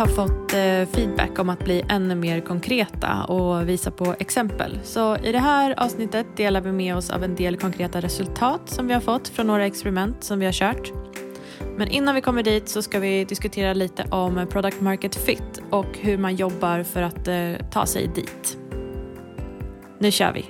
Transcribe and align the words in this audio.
har 0.00 0.06
fått 0.06 0.52
eh, 0.52 0.94
feedback 0.96 1.38
om 1.38 1.48
att 1.48 1.64
bli 1.64 1.84
ännu 1.88 2.14
mer 2.14 2.40
konkreta 2.40 3.24
och 3.24 3.68
visa 3.68 3.90
på 3.90 4.14
exempel. 4.18 4.78
Så 4.84 5.16
i 5.16 5.32
det 5.32 5.38
här 5.38 5.74
avsnittet 5.80 6.36
delar 6.36 6.60
vi 6.60 6.72
med 6.72 6.96
oss 6.96 7.10
av 7.10 7.24
en 7.24 7.34
del 7.34 7.56
konkreta 7.56 8.00
resultat 8.00 8.60
som 8.64 8.86
vi 8.86 8.94
har 8.94 9.00
fått 9.00 9.28
från 9.28 9.46
några 9.46 9.66
experiment 9.66 10.24
som 10.24 10.38
vi 10.38 10.44
har 10.44 10.52
kört. 10.52 10.92
Men 11.76 11.88
innan 11.88 12.14
vi 12.14 12.20
kommer 12.20 12.42
dit 12.42 12.68
så 12.68 12.82
ska 12.82 12.98
vi 12.98 13.24
diskutera 13.24 13.74
lite 13.74 14.04
om 14.10 14.46
product 14.50 14.80
market 14.80 15.14
fit 15.14 15.62
och 15.70 15.98
hur 15.98 16.18
man 16.18 16.36
jobbar 16.36 16.82
för 16.82 17.02
att 17.02 17.28
eh, 17.28 17.66
ta 17.70 17.86
sig 17.86 18.10
dit. 18.14 18.58
Nu 19.98 20.10
kör 20.10 20.32
vi! 20.32 20.44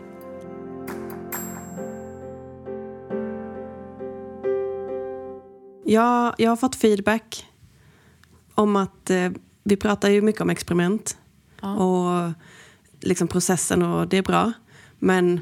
Ja, 5.84 6.34
jag 6.38 6.50
har 6.50 6.56
fått 6.56 6.76
feedback 6.76 7.49
om 8.60 8.76
att 8.76 9.10
eh, 9.10 9.30
vi 9.64 9.76
pratar 9.76 10.08
ju 10.10 10.22
mycket 10.22 10.40
om 10.40 10.50
experiment 10.50 11.16
Ja. 11.62 11.74
och 11.74 12.32
liksom 13.00 13.28
processen 13.28 13.82
och 13.82 14.08
det 14.08 14.16
är 14.18 14.22
bra. 14.22 14.52
Men 14.98 15.40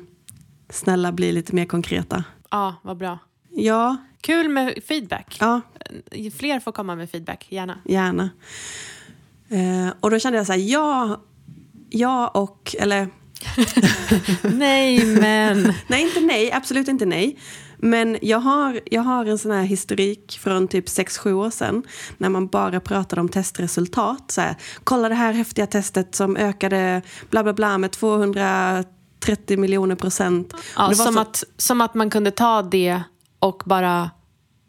snälla 0.71 1.13
bli 1.13 1.33
lite 1.33 1.55
mer 1.55 1.65
konkreta. 1.65 2.25
Ja, 2.51 2.75
vad 2.83 2.97
bra. 2.97 3.19
Ja, 3.51 3.97
Kul 4.21 4.49
med 4.49 4.79
feedback. 4.89 5.37
ja, 5.41 5.61
Fler 6.39 6.61
får 6.61 6.73
komma 6.73 6.95
med 6.95 7.11
feedback, 7.11 7.47
gärna. 7.49 7.79
gärna. 7.85 8.31
Eh, 9.49 9.93
och 10.01 10.11
då 10.11 10.19
kände 10.19 10.39
jag 10.39 10.47
så 10.47 10.53
här, 10.53 10.61
ja, 10.61 11.21
ja 11.91 12.29
och, 12.29 12.77
eller 12.79 13.09
Nej, 14.57 15.05
men... 15.21 15.63
nej, 15.89 16.03
inte 16.03 16.21
nej, 16.21 16.53
absolut 16.53 16.89
inte 16.89 17.07
nej. 17.07 17.39
Men 17.81 18.19
jag 18.23 18.39
har, 18.39 18.81
jag 18.91 19.03
har 19.03 19.25
en 19.25 19.39
sån 19.39 19.51
här 19.51 19.63
historik 19.63 20.39
från 20.41 20.69
typ 20.69 20.87
6-7 20.87 21.33
år 21.33 21.51
sedan 21.51 21.83
när 22.19 22.29
man 22.29 22.47
bara 22.47 22.81
pratade 22.81 23.21
om 23.21 23.29
testresultat. 23.29 24.31
Så 24.31 24.41
här, 24.41 24.55
Kolla 24.85 25.09
det 25.09 25.15
här 25.15 25.33
häftiga 25.33 25.67
testet 25.67 26.15
som 26.15 26.37
ökade 26.37 27.03
bla 27.31 27.43
bla 27.43 27.53
bla 27.53 27.79
med 27.79 27.91
230 27.93 29.59
miljoner 29.59 29.95
procent. 29.95 30.55
Ja, 30.77 30.95
som, 30.95 31.13
så- 31.15 31.21
att, 31.21 31.45
som 31.57 31.81
att 31.81 31.95
man 31.95 32.11
kunde 32.11 32.31
ta 32.31 32.63
det 32.63 33.01
och 33.39 33.63
bara 33.67 34.11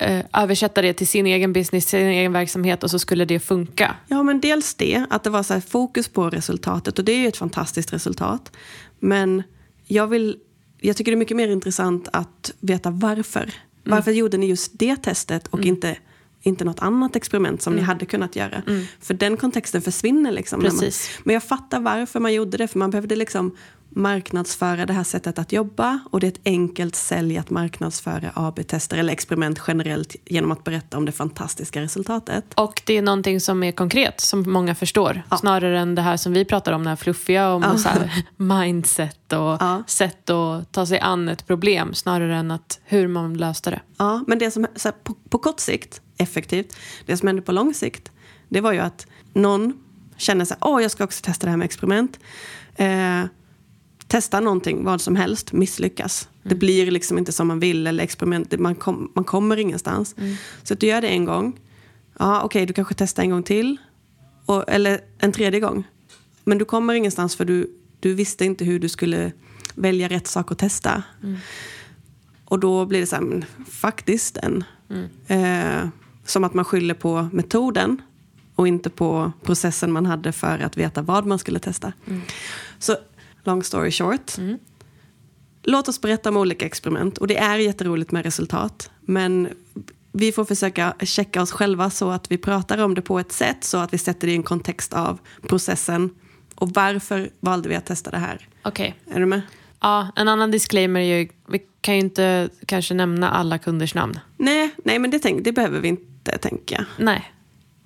eh, 0.02 0.26
översätta 0.34 0.82
det 0.82 0.94
till 0.94 1.08
sin 1.08 1.26
egen 1.28 1.54
business, 1.54 1.86
sin 1.90 2.00
egen 2.08 2.34
verksamhet 2.34 2.84
och 2.84 2.92
så 2.92 3.00
skulle 3.00 3.26
det 3.26 3.40
funka. 3.40 3.96
Ja, 4.08 4.24
men 4.24 4.42
dels 4.42 4.76
det, 4.76 5.06
att 5.10 5.24
det 5.24 5.30
var 5.30 5.44
så 5.44 5.54
här 5.54 5.62
fokus 5.62 6.08
på 6.08 6.30
resultatet 6.30 7.00
och 7.00 7.06
det 7.06 7.12
är 7.12 7.18
ju 7.18 7.28
ett 7.28 7.38
fantastiskt 7.38 7.94
resultat. 7.94 8.52
Men 9.00 9.44
jag, 9.88 10.08
vill, 10.08 10.38
jag 10.82 10.98
tycker 10.98 11.12
det 11.12 11.16
är 11.16 11.20
mycket 11.20 11.38
mer 11.38 11.48
intressant 11.48 12.08
att 12.14 12.54
veta 12.60 12.90
varför. 12.90 13.54
Varför 13.84 14.12
gjorde 14.12 14.38
ni 14.38 14.46
just 14.46 14.80
det 14.80 14.96
testet 14.96 15.48
och 15.48 15.66
inte, 15.66 15.98
inte 16.42 16.66
något 16.66 16.80
annat 16.80 17.16
experiment 17.16 17.62
som 17.62 17.74
ni 17.76 17.82
hade 17.82 18.06
kunnat 18.06 18.36
göra? 18.36 18.62
För 19.02 19.14
den 19.14 19.38
kontexten 19.38 19.82
försvinner. 19.82 20.32
Liksom 20.32 20.64
man, 20.64 20.92
men 21.24 21.34
jag 21.34 21.44
fattar 21.44 21.80
varför 21.80 22.20
man 22.20 22.34
gjorde 22.34 22.58
det, 22.58 22.68
för 22.68 22.80
man 22.80 22.92
behövde 22.92 23.16
liksom 23.16 23.56
marknadsföra 23.92 24.86
det 24.86 24.94
här 24.94 25.04
sättet 25.04 25.40
att 25.40 25.52
jobba 25.52 26.00
och 26.12 26.20
det 26.20 26.28
är 26.28 26.32
ett 26.32 26.40
enkelt 26.46 26.96
sälj 26.96 27.38
att 27.38 27.50
marknadsföra 27.50 28.32
AB-tester 28.36 28.98
eller 28.98 29.14
experiment 29.14 29.62
generellt 29.68 30.16
genom 30.26 30.52
att 30.52 30.64
berätta 30.64 30.98
om 30.98 31.06
det 31.06 31.12
fantastiska 31.12 31.82
resultatet. 31.82 32.46
Och 32.56 32.82
det 32.86 32.98
är 32.98 33.02
någonting 33.02 33.42
som 33.42 33.64
är 33.64 33.72
konkret, 33.72 34.22
som 34.22 34.52
många 34.52 34.76
förstår. 34.76 35.22
Snarare 35.40 35.80
än 35.80 35.96
det 35.96 36.02
här 36.02 36.18
som 36.18 36.34
vi 36.34 36.46
pratar 36.46 36.72
om, 36.74 36.84
det 36.84 36.90
här 36.90 36.96
fluffiga, 36.96 37.54
om 37.54 37.78
så 37.78 37.90
här 37.90 38.12
mindset 38.38 39.34
och 39.34 39.40
Ja. 39.40 39.84
sätt 39.88 40.30
att 40.30 40.72
ta 40.72 40.86
sig 40.86 41.00
an 41.00 41.30
ett 41.30 41.48
problem. 41.48 41.94
Snarare 41.94 42.36
än 42.36 42.52
att 42.52 42.80
hur 42.84 43.08
man 43.08 43.38
löste 43.38 43.70
det. 43.70 43.82
Ja, 43.98 44.24
men 44.28 44.40
det 44.40 44.52
som 44.52 44.68
så 44.76 44.88
här, 44.88 44.96
på, 45.04 45.14
på 45.30 45.38
kort 45.38 45.60
sikt, 45.60 46.02
effektivt, 46.20 46.76
det 47.06 47.18
som 47.18 47.28
hände 47.28 47.42
på 47.42 47.52
lång 47.52 47.74
sikt, 47.74 48.12
det 48.50 48.62
var 48.62 48.74
ju 48.74 48.80
att 48.80 49.08
någon 49.34 49.74
känner 50.18 50.46
sig, 50.46 50.58
åh 50.62 50.82
jag 50.82 50.92
ska 50.92 51.04
också 51.04 51.22
testa 51.24 51.46
det 51.46 51.50
här 51.50 51.58
med 51.58 51.66
experiment. 51.66 52.20
Eh, 52.76 53.24
testa 54.08 54.40
någonting, 54.40 54.84
vad 54.84 55.02
som 55.02 55.16
helst, 55.16 55.54
misslyckas. 55.54 56.30
Det 56.44 56.56
blir 56.56 56.92
liksom 56.92 57.18
inte 57.18 57.32
som 57.32 57.48
man 57.48 57.60
vill 57.60 57.88
eller 57.88 58.04
experiment, 58.04 58.60
man, 58.60 58.76
kom, 58.76 59.12
man 59.16 59.24
kommer 59.24 59.58
ingenstans. 59.58 60.16
Så 60.64 60.74
att 60.74 60.80
du 60.80 60.88
gör 60.88 61.02
det 61.02 61.08
en 61.08 61.26
gång, 61.26 61.60
ja 62.20 62.42
okej 62.44 62.66
du 62.66 62.74
kanske 62.74 62.96
testar 62.98 63.24
en 63.24 63.30
gång 63.30 63.44
till, 63.44 63.78
och, 64.46 64.64
eller 64.68 65.02
en 65.20 65.32
tredje 65.32 65.60
gång. 65.60 65.84
Men 66.44 66.58
du 66.58 66.66
kommer 66.66 66.94
ingenstans 66.94 67.36
för 67.36 67.46
du, 67.46 67.76
du 68.00 68.14
visste 68.14 68.46
inte 68.46 68.66
hur 68.66 68.80
du 68.80 68.90
skulle 68.90 69.32
välja 69.76 70.08
rätt 70.08 70.28
sak 70.28 70.52
att 70.52 70.58
testa. 70.58 71.04
Och 72.46 72.60
då 72.60 72.86
blir 72.86 73.00
det 73.00 73.06
så 73.06 73.16
här, 73.16 73.24
men 73.24 73.46
faktiskt 73.70 74.38
den. 74.42 74.64
Eh, 75.28 75.88
som 76.30 76.44
att 76.44 76.54
man 76.54 76.66
skyller 76.66 76.94
på 76.94 77.30
metoden 77.32 78.02
och 78.56 78.68
inte 78.68 78.90
på 78.90 79.32
processen 79.44 79.92
man 79.92 80.06
hade 80.06 80.32
för 80.32 80.60
att 80.60 80.78
veta 80.78 81.02
vad 81.02 81.26
man 81.26 81.40
skulle 81.40 81.60
testa. 81.60 81.94
Så 82.80 82.96
long 83.44 83.64
story 83.64 83.92
short. 83.92 84.32
Låt 85.64 85.88
oss 85.88 86.02
berätta 86.02 86.30
om 86.30 86.38
olika 86.38 86.66
experiment. 86.66 87.18
Och 87.18 87.28
det 87.28 87.38
är 87.38 87.58
jätteroligt 87.58 88.12
med 88.12 88.24
resultat. 88.24 88.92
Men 89.02 89.50
vi 90.12 90.32
får 90.32 90.46
försöka 90.46 90.94
checka 91.00 91.42
oss 91.42 91.52
själva 91.52 91.90
så 91.90 92.10
att 92.10 92.32
vi 92.32 92.38
pratar 92.38 92.78
om 92.78 92.96
det 92.96 93.02
på 93.02 93.20
ett 93.20 93.32
sätt 93.32 93.64
så 93.64 93.78
att 93.78 93.94
vi 93.94 93.98
sätter 93.98 94.28
det 94.28 94.34
i 94.34 94.36
en 94.36 94.44
kontext 94.44 94.94
av 94.94 95.20
processen. 95.48 96.10
Och 96.56 96.70
varför 96.70 97.30
valde 97.40 97.70
vi 97.70 97.76
att 97.76 97.86
testa 97.86 98.12
det 98.12 98.18
här? 98.18 98.48
Okej. 98.64 98.96
Är 99.12 99.20
du 99.20 99.26
med? 99.26 99.42
Ja, 99.82 100.08
en 100.16 100.28
annan 100.28 100.52
disclaimer 100.52 101.00
är 101.00 101.20
ju, 101.20 101.28
vi 101.48 101.62
kan 101.82 101.96
ju 101.96 102.00
inte 102.00 102.50
kanske 102.66 102.94
nämna 102.94 103.30
alla 103.30 103.58
kunders 103.58 103.96
namn. 103.96 104.20
Nej, 104.38 104.70
nej 104.84 105.00
men 105.00 105.12
det, 105.12 105.20
tänk, 105.20 105.44
det 105.44 105.52
behöver 105.52 105.80
vi 105.80 105.88
inte 105.88 106.09
tänka. 106.24 106.86
Nej. 106.98 107.32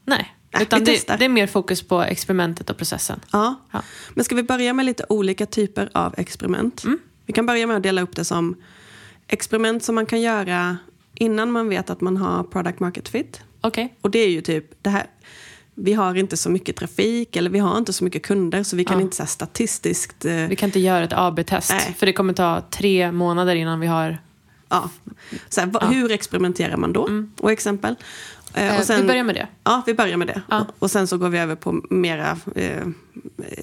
Nej. 0.05 0.35
Nej, 0.53 0.63
Utan 0.63 0.79
vi 0.83 0.85
det, 1.07 1.15
det 1.17 1.25
är 1.25 1.29
mer 1.29 1.47
fokus 1.47 1.87
på 1.87 2.01
experimentet 2.01 2.69
och 2.69 2.77
processen. 2.77 3.19
Ja. 3.31 3.55
Ja. 3.71 3.81
Men 4.13 4.25
ska 4.25 4.35
vi 4.35 4.43
börja 4.43 4.73
med 4.73 4.85
lite 4.85 5.05
olika 5.09 5.45
typer 5.45 5.89
av 5.93 6.13
experiment? 6.17 6.83
Vi 7.25 7.33
kan 7.33 7.45
börja 7.45 7.67
med 7.67 7.77
att 7.77 7.83
dela 7.83 8.01
upp 8.01 8.15
det 8.15 8.25
som 8.25 8.55
experiment 9.27 9.83
som 9.83 9.95
man 9.95 10.05
kan 10.05 10.21
göra 10.21 10.77
innan 11.15 11.51
man 11.51 11.69
vet 11.69 11.89
att 11.89 12.01
man 12.01 12.17
har 12.17 12.43
product 12.43 12.79
market 12.79 13.09
fit. 13.09 13.41
Okej. 13.61 13.95
Och 14.01 14.11
det 14.11 14.19
är 14.19 14.29
ju 14.29 14.41
typ 14.41 14.83
det 14.83 14.89
här. 14.89 15.05
Vi 15.75 15.93
har 15.93 16.15
inte 16.15 16.37
så 16.37 16.49
mycket 16.49 16.75
trafik 16.75 17.35
eller 17.35 17.49
vi 17.49 17.59
har 17.59 17.77
inte 17.77 17.93
så 17.93 18.03
mycket 18.03 18.23
kunder 18.23 18.63
så 18.63 18.75
vi 18.75 18.85
kan 18.85 18.97
Ja. 18.97 19.01
inte 19.01 19.15
så 19.15 19.25
statistiskt... 19.25 20.25
eh, 20.25 20.33
Vi 20.35 20.55
kan 20.55 20.69
inte 20.69 20.79
göra 20.79 21.03
ett 21.03 21.13
AB-test. 21.13 21.71
Nej. 21.71 21.95
För 21.97 22.05
det 22.05 22.13
kommer 22.13 22.33
ta 22.33 22.61
tre 22.71 23.11
månader 23.11 23.55
innan 23.55 23.79
vi 23.79 23.87
har... 23.87 24.17
ja. 24.73 24.89
så 25.49 25.61
här, 25.61 25.67
va- 25.67 25.87
Hur 25.91 26.11
experimenterar 26.11 26.77
man 26.77 26.93
då? 26.93 27.09
Och 27.39 27.51
exempel. 27.51 27.95
Eh, 28.53 28.73
Eh, 28.73 28.79
och 28.79 28.85
sen, 28.85 29.01
vi 29.01 29.07
börjar 29.07 29.23
med 29.23 29.35
det. 29.35 29.47
Ja, 29.63 29.83
vi 29.85 29.93
börjar 29.93 30.17
med 30.17 30.27
det. 30.27 30.41
Ja. 30.49 30.65
Och, 30.79 30.91
sen 30.91 31.07
så 31.07 31.17
går 31.17 31.29
vi 31.29 31.37
över 31.39 31.55
på 31.55 31.81
mera 31.89 32.37
eh, 32.55 32.83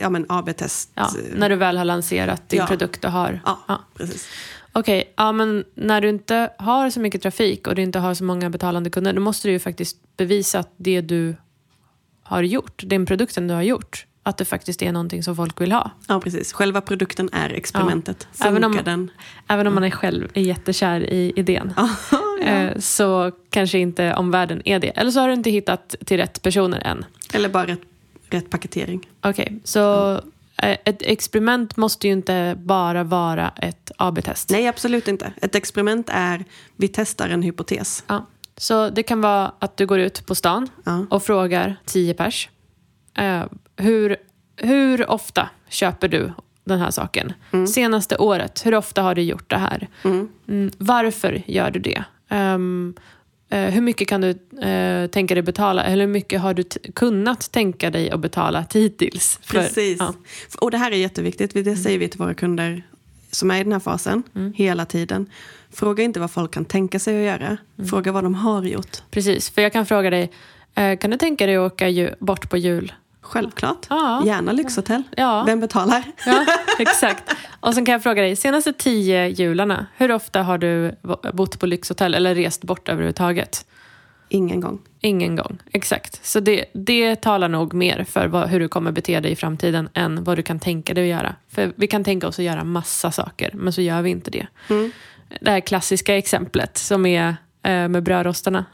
ja, 0.01 0.11
men 0.11 0.27
AB-test. 0.29 0.91
Ja, 0.95 1.11
när 1.35 1.49
du 1.49 1.57
väl 1.57 1.77
har 1.77 1.85
lanserat 1.85 2.49
din 2.49 2.59
Ja. 2.61 2.67
produkt 2.67 3.05
och 3.05 3.13
har... 3.13 3.41
Ja, 3.45 3.59
Ja. 3.69 3.81
precis. 3.95 4.29
Okej, 4.73 5.13
ja, 5.17 5.33
men 5.33 5.65
när 5.75 6.01
du 6.01 6.09
inte 6.09 6.51
har 6.59 6.91
så 6.91 7.01
mycket 7.01 7.23
trafik 7.23 7.67
och 7.67 7.75
du 7.75 7.83
inte 7.83 7.99
har 7.99 8.15
så 8.15 8.25
många 8.25 8.51
betalande 8.51 8.91
kunder, 8.91 9.13
då 9.13 9.21
måste 9.21 9.49
du 9.49 9.53
ju 9.53 9.59
faktiskt 9.59 9.97
bevisa 10.17 10.59
att 10.59 10.73
det 10.77 11.01
du 11.01 11.37
har 12.23 12.43
gjort, 12.43 12.83
den 12.87 13.07
produkten 13.07 13.49
du 13.49 13.55
har 13.55 13.63
gjort, 13.63 14.07
att 14.23 14.37
det 14.37 14.45
faktiskt 14.45 14.83
är 14.83 14.93
någonting 14.93 15.23
som 15.23 15.37
folk 15.37 15.61
vill 15.61 15.73
ha. 15.73 15.91
Ja, 16.09 16.21
precis. 16.21 16.53
Själva 16.53 16.81
produkten 16.81 17.29
är 17.33 17.51
experimentet. 17.51 18.29
Ja. 18.39 18.47
Även 18.47 18.65
om- 18.65 18.79
den? 18.85 19.11
Även 19.49 19.67
om 19.67 19.75
man 19.75 19.85
är 19.85 19.91
själv 19.91 20.29
är 20.35 20.41
jättekär 20.43 21.01
i 21.01 21.33
idén. 21.37 21.73
eh, 22.43 22.79
så 22.79 23.33
kanske 23.51 23.79
inte 23.79 24.15
omvärlden 24.15 24.63
är 24.65 24.79
det. 24.79 24.89
Eller 24.89 25.11
så 25.11 25.21
har 25.21 25.29
du 25.29 25.35
inte 25.35 25.51
hittat 25.51 25.95
till 26.07 26.17
rätt 26.17 26.43
personer 26.43 26.81
än. 26.87 27.05
Eller 27.33 27.49
bara 27.49 27.67
rätt, 27.67 27.81
rätt 28.31 28.51
paketering. 28.51 29.09
Okej, 29.23 29.61
så 29.65 30.15
eh, 30.57 30.79
ett 30.85 31.03
experiment 31.03 31.77
måste 31.77 32.07
ju 32.07 32.13
inte 32.13 32.57
bara 32.59 33.05
vara 33.05 33.49
ett 33.57 33.91
AB-test. 33.97 34.51
Nej, 34.51 34.67
absolut 34.69 35.09
inte. 35.09 35.33
Ett 35.43 35.55
experiment 35.55 36.09
är, 36.13 36.45
vi 36.77 36.89
testar 36.89 37.29
en 37.29 37.43
hypotes. 37.43 38.05
Ja. 38.07 38.27
Så 38.57 38.91
det 38.91 39.03
kan 39.03 39.21
vara 39.21 39.53
att 39.59 39.77
du 39.77 39.87
går 39.87 39.99
ut 39.99 40.27
på 40.27 40.35
stan 40.35 40.69
Ja. 40.85 41.07
och 41.11 41.23
frågar 41.23 41.77
tio 41.85 42.15
pers. 42.15 42.49
Eh, 43.15 43.45
hur, 43.77 44.17
hur 44.57 45.11
ofta 45.11 45.49
köper 45.69 46.09
du 46.09 46.33
den 46.65 46.79
här 46.81 46.91
saken? 46.91 47.33
Senaste 47.69 48.17
året, 48.17 48.67
hur 48.67 48.75
ofta 48.75 49.03
har 49.03 49.15
du 49.15 49.23
gjort 49.23 49.51
det 49.51 49.57
här? 49.57 49.89
Mm, 50.49 50.71
varför 50.79 51.43
gör 51.47 51.71
du 51.71 51.81
det? 51.81 52.05
Ehm, 52.29 52.95
eh, 53.51 53.61
hur 53.61 53.81
mycket 53.81 54.09
kan 54.09 54.21
du 54.21 54.31
eh, 54.69 55.07
tänka 55.07 55.35
dig 55.35 55.43
betala? 55.43 55.85
Eller 55.85 56.07
hur 56.07 56.13
mycket 56.13 56.41
har 56.41 56.55
du 56.55 56.63
kunnat 56.95 57.53
tänka 57.53 57.91
dig 57.91 58.11
att 58.11 58.21
betala 58.21 58.65
hittills? 58.75 59.39
För- 59.43 59.59
Precis. 59.59 59.97
ja. 60.01 60.15
Och 60.61 60.71
det 60.71 60.79
här 60.79 60.91
är 60.91 60.97
jätteviktigt. 60.97 61.55
Det 61.55 61.77
säger 61.77 61.99
vi 61.99 62.09
till 62.09 62.19
våra 62.19 62.35
kunder 62.35 62.83
som 63.31 63.51
är 63.51 63.61
i 63.61 63.63
den 63.63 63.73
här 63.73 63.81
fasen 63.81 64.23
hela 64.55 64.87
tiden. 64.87 65.27
Fråga 65.73 66.05
inte 66.05 66.21
vad 66.21 66.31
folk 66.31 66.51
kan 66.55 66.65
tänka 66.65 66.99
sig 66.99 67.19
att 67.19 67.41
göra. 67.41 67.57
Fråga 67.91 68.13
vad 68.13 68.25
de 68.25 68.35
har 68.35 68.63
gjort. 68.63 68.97
Precis, 69.11 69.51
för 69.51 69.63
jag 69.63 69.73
kan 69.73 69.87
fråga 69.87 70.11
dig, 70.11 70.31
kan 70.75 71.11
du 71.11 71.17
tänka 71.17 71.47
dig 71.47 71.57
att 71.57 71.73
åka 71.73 72.15
bort 72.19 72.51
på 72.51 72.57
jul? 72.57 72.93
Självklart. 73.21 73.87
Ja. 73.91 74.23
Gärna 74.27 74.53
lyxhotell. 74.53 75.03
Ja. 75.17 75.43
Vem 75.47 75.61
betalar? 75.61 76.03
Ja, 76.27 76.47
exakt. 76.79 77.35
Och 77.61 77.75
sen 77.75 77.85
kan 77.85 77.93
jag 77.93 78.03
fråga 78.03 78.23
dig, 78.23 78.37
senaste 78.37 78.73
tio 78.73 79.29
jularna, 79.29 79.87
hur 79.97 80.13
ofta 80.13 80.43
har 80.43 80.59
du 80.59 80.95
bott 81.33 81.61
på 81.61 81.67
lyxhotell 81.67 82.15
eller 82.15 82.35
rest 82.35 82.65
bort 82.65 82.89
överhuvudtaget? 82.89 83.67
ingen 84.31 84.61
gång. 84.61 84.79
Ingen 85.01 85.37
gång, 85.37 85.59
exakt. 85.73 86.25
Så 86.27 86.41
det, 86.41 86.65
det 86.75 87.17
talar 87.17 87.49
nog 87.49 87.75
mer 87.75 88.05
för 88.05 88.27
vad, 88.27 88.49
hur 88.49 88.61
du 88.61 88.69
kommer 88.69 88.93
bete 88.93 89.21
dig 89.21 89.33
i 89.33 89.37
framtiden 89.37 89.89
än 89.95 90.25
vad 90.25 90.39
du 90.39 90.43
kan 90.43 90.59
tänka 90.59 90.95
dig 90.95 91.13
att 91.13 91.19
göra. 91.19 91.37
För 91.49 91.73
vi 91.77 91.87
kan 91.87 92.05
tänka 92.05 92.29
oss 92.29 92.39
att 92.39 92.45
göra 92.45 92.65
massa 92.65 93.11
saker, 93.11 93.51
men 93.55 93.73
så 93.73 93.81
gör 93.81 94.03
vi 94.03 94.11
inte 94.11 94.31
det. 94.31 94.47
Mm. 94.69 94.91
Det 95.41 95.51
här 95.51 95.61
klassiska 95.61 96.17
exemplet 96.17 96.79
som 96.79 97.07
är 97.07 97.29
eh, 97.63 97.89
med 97.89 98.03
brödrostarna. 98.03 98.65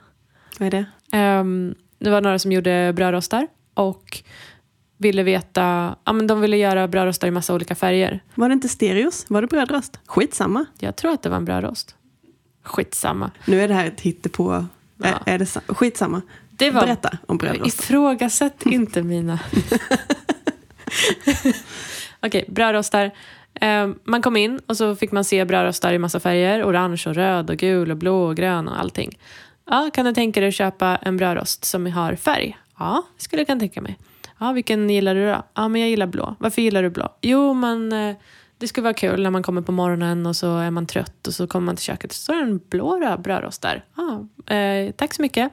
Vad 0.58 0.66
är 0.66 0.70
det? 0.70 0.84
Ehm, 1.16 1.74
det 1.98 2.10
var 2.10 2.20
några 2.20 2.38
som 2.38 2.52
gjorde 2.52 2.92
brödrostar 2.96 3.46
och 3.74 4.22
ville 4.98 5.22
veta, 5.22 5.96
ja 6.04 6.12
men 6.12 6.26
de 6.26 6.40
ville 6.40 6.56
göra 6.56 6.88
brödrostar 6.88 7.28
i 7.28 7.30
massa 7.30 7.54
olika 7.54 7.74
färger. 7.74 8.22
Var 8.34 8.48
det 8.48 8.52
inte 8.52 8.68
stereos? 8.68 9.26
Var 9.28 9.40
det 9.42 9.46
brödrost? 9.48 10.00
Skitsamma. 10.06 10.64
Jag 10.78 10.96
tror 10.96 11.12
att 11.12 11.22
det 11.22 11.28
var 11.28 11.36
en 11.36 11.44
brödrost. 11.44 11.94
Skitsamma. 12.62 13.30
Nu 13.44 13.60
är 13.60 13.68
det 13.68 13.74
här 13.74 13.86
ett 13.86 14.00
hittepå. 14.00 14.66
Ja. 15.02 15.06
Är, 15.08 15.34
är 15.34 15.38
det 15.38 15.46
sa- 15.46 15.60
Skitsamma. 15.68 16.22
Det 16.50 16.70
var, 16.70 16.80
Berätta 16.80 17.18
om 17.26 17.38
brödrost. 17.38 17.80
Ifrågasätt 17.80 18.62
inte 18.66 19.02
mina... 19.02 19.38
Okej, 22.20 22.44
brödrostar. 22.48 23.10
Eh, 23.60 23.88
man 24.04 24.22
kom 24.22 24.36
in 24.36 24.60
och 24.66 24.76
så 24.76 24.96
fick 24.96 25.12
man 25.12 25.24
se 25.24 25.44
brödrostar 25.44 25.92
i 25.92 25.98
massa 25.98 26.20
färger. 26.20 26.64
Orange 26.64 27.02
och 27.06 27.14
röd 27.14 27.50
och 27.50 27.56
gul 27.56 27.90
och 27.90 27.96
blå 27.96 28.22
och 28.26 28.36
grön 28.36 28.68
och 28.68 28.80
allting. 28.80 29.18
Ja, 29.70 29.90
kan 29.92 30.04
du 30.04 30.12
tänka 30.12 30.40
dig 30.40 30.48
att 30.48 30.54
köpa 30.54 30.96
en 30.96 31.16
brödrost 31.16 31.64
som 31.64 31.86
har 31.86 32.14
färg? 32.14 32.58
Ja, 32.78 33.02
det 33.16 33.22
skulle 33.22 33.40
jag 33.40 33.46
kunna 33.46 33.60
tänka 33.60 33.80
mig. 33.80 33.98
Ja, 34.38 34.52
vilken 34.52 34.90
gillar 34.90 35.14
du 35.14 35.26
då? 35.26 35.42
Ja, 35.54 35.68
men 35.68 35.80
jag 35.80 35.90
gillar 35.90 36.06
blå. 36.06 36.36
Varför 36.38 36.62
gillar 36.62 36.82
du 36.82 36.90
blå? 36.90 37.08
Jo, 37.22 37.54
men 37.54 37.92
eh, 37.92 38.16
det 38.58 38.68
skulle 38.68 38.84
vara 38.84 38.94
kul 38.94 39.22
när 39.22 39.30
man 39.30 39.42
kommer 39.42 39.62
på 39.62 39.72
morgonen 39.72 40.26
och 40.26 40.36
så 40.36 40.56
är 40.58 40.70
man 40.70 40.86
trött 40.86 41.26
och 41.26 41.34
så 41.34 41.46
kommer 41.46 41.66
man 41.66 41.76
till 41.76 41.84
köket 41.84 42.10
och 42.10 42.14
så 42.14 42.22
står 42.22 42.34
det 42.34 42.42
en 42.42 42.60
blå 42.70 43.16
brödrost 43.18 43.62
där. 43.62 43.84
Ja, 43.96 44.26
eh, 44.54 44.92
tack 44.92 45.14
så 45.14 45.22
mycket. 45.22 45.52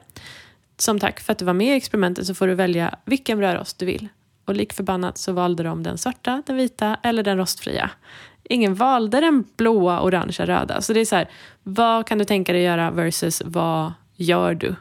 Som 0.76 0.98
tack 0.98 1.20
för 1.20 1.32
att 1.32 1.38
du 1.38 1.44
var 1.44 1.52
med 1.52 1.74
i 1.74 1.76
experimentet 1.76 2.26
så 2.26 2.34
får 2.34 2.46
du 2.46 2.54
välja 2.54 2.94
vilken 3.04 3.38
brödrost 3.38 3.78
du 3.78 3.86
vill. 3.86 4.08
Och 4.44 4.54
lik 4.54 4.72
förbannat 4.72 5.18
så 5.18 5.32
valde 5.32 5.62
de 5.62 5.82
den 5.82 5.98
svarta, 5.98 6.42
den 6.46 6.56
vita 6.56 6.96
eller 7.02 7.22
den 7.22 7.36
rostfria. 7.36 7.90
Ingen 8.44 8.74
valde 8.74 9.20
den 9.20 9.44
blåa, 9.56 10.00
orangea, 10.00 10.46
röda. 10.46 10.80
Så 10.80 10.92
det 10.92 11.00
är 11.00 11.04
så 11.04 11.16
här, 11.16 11.28
vad 11.62 12.06
kan 12.06 12.18
du 12.18 12.24
tänka 12.24 12.52
dig 12.52 12.62
göra 12.62 12.90
versus 12.90 13.42
vad 13.44 13.92
gör 14.16 14.54
du? 14.54 14.74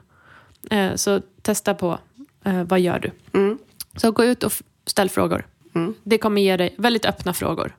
Eh, 0.75 0.95
så 0.95 1.21
testa 1.41 1.73
på, 1.73 1.99
eh, 2.43 2.63
vad 2.63 2.79
gör 2.79 2.99
du? 2.99 3.39
Mm. 3.39 3.57
Så 3.95 4.11
gå 4.11 4.23
ut 4.23 4.43
och 4.43 4.53
ställ 4.85 5.09
frågor. 5.09 5.47
Mm. 5.75 5.93
Det 6.03 6.17
kommer 6.17 6.41
ge 6.41 6.57
dig 6.57 6.75
väldigt 6.77 7.05
öppna 7.05 7.33
frågor. 7.33 7.75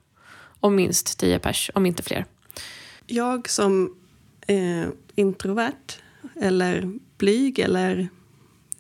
Om 0.61 0.75
minst 0.75 1.19
10 1.19 1.39
pers, 1.39 1.71
om 1.75 1.87
inte 1.87 2.03
fler. 2.03 2.25
Jag 3.07 3.49
som 3.49 3.97
eh, 4.47 4.87
introvert 5.15 5.93
eller 6.41 6.93
blyg 7.19 7.59
eller 7.59 8.09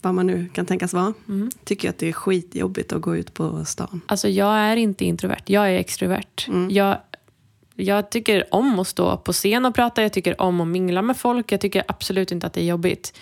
vad 0.00 0.14
man 0.14 0.26
nu 0.26 0.48
kan 0.54 0.66
tänkas 0.66 0.92
vara 0.92 1.14
Mm. 1.28 1.50
tycker 1.64 1.90
att 1.90 1.98
det 1.98 2.08
är 2.08 2.12
skitjobbigt 2.12 2.92
att 2.92 3.00
gå 3.02 3.16
ut 3.16 3.34
på 3.34 3.64
stan. 3.64 4.00
Alltså 4.06 4.28
jag 4.28 4.56
är 4.56 4.76
inte 4.76 5.04
introvert, 5.04 5.42
jag 5.46 5.68
är 5.70 5.78
extrovert. 5.78 6.48
Jag, 6.70 6.98
jag 7.76 8.10
tycker 8.10 8.54
om 8.54 8.78
att 8.78 8.88
stå 8.88 9.16
på 9.16 9.32
scen 9.32 9.64
och 9.64 9.74
prata, 9.74 10.02
jag 10.02 10.12
tycker 10.12 10.40
om 10.40 10.60
att 10.60 10.68
mingla 10.68 11.02
med 11.02 11.16
folk. 11.16 11.52
Jag 11.52 11.60
tycker 11.60 11.84
absolut 11.88 12.32
inte 12.32 12.46
att 12.46 12.52
det 12.52 12.60
är 12.60 12.64
jobbigt. 12.64 13.18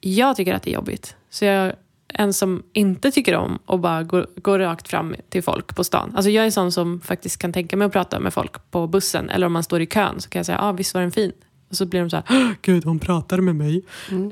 Jag 0.00 0.36
tycker 0.36 0.54
att 0.54 0.62
det 0.62 0.70
är 0.70 0.74
jobbigt. 0.74 1.16
Så 1.30 1.44
jag 1.44 1.72
en 2.14 2.32
som 2.32 2.62
inte 2.72 3.10
tycker 3.10 3.34
om 3.34 3.58
att 3.66 3.80
bara 3.80 4.02
gå, 4.02 4.26
gå 4.36 4.58
rakt 4.58 4.88
fram 4.88 5.14
till 5.28 5.42
folk 5.42 5.76
på 5.76 5.84
stan. 5.84 6.12
Alltså 6.16 6.30
jag 6.30 6.42
är 6.42 6.46
en 6.46 6.52
sån 6.52 6.72
som 6.72 7.00
faktiskt 7.00 7.38
kan 7.38 7.52
tänka 7.52 7.76
mig 7.76 7.86
att 7.86 7.92
prata 7.92 8.20
med 8.20 8.34
folk 8.34 8.70
på 8.70 8.86
bussen. 8.86 9.30
Eller 9.30 9.46
om 9.46 9.52
man 9.52 9.62
står 9.62 9.80
i 9.80 9.86
kön 9.86 10.20
så 10.20 10.28
kan 10.28 10.38
jag 10.38 10.46
säga, 10.46 10.58
ah, 10.60 10.72
visst 10.72 10.94
var 10.94 11.00
den 11.00 11.10
fin? 11.12 11.32
Och 11.70 11.76
så 11.76 11.86
blir 11.86 12.00
de 12.00 12.10
så 12.10 12.16
här, 12.16 12.24
"Åh, 12.30 12.50
gud 12.62 12.84
hon 12.84 12.98
pratade 12.98 13.42
med 13.42 13.56
mig. 13.56 13.82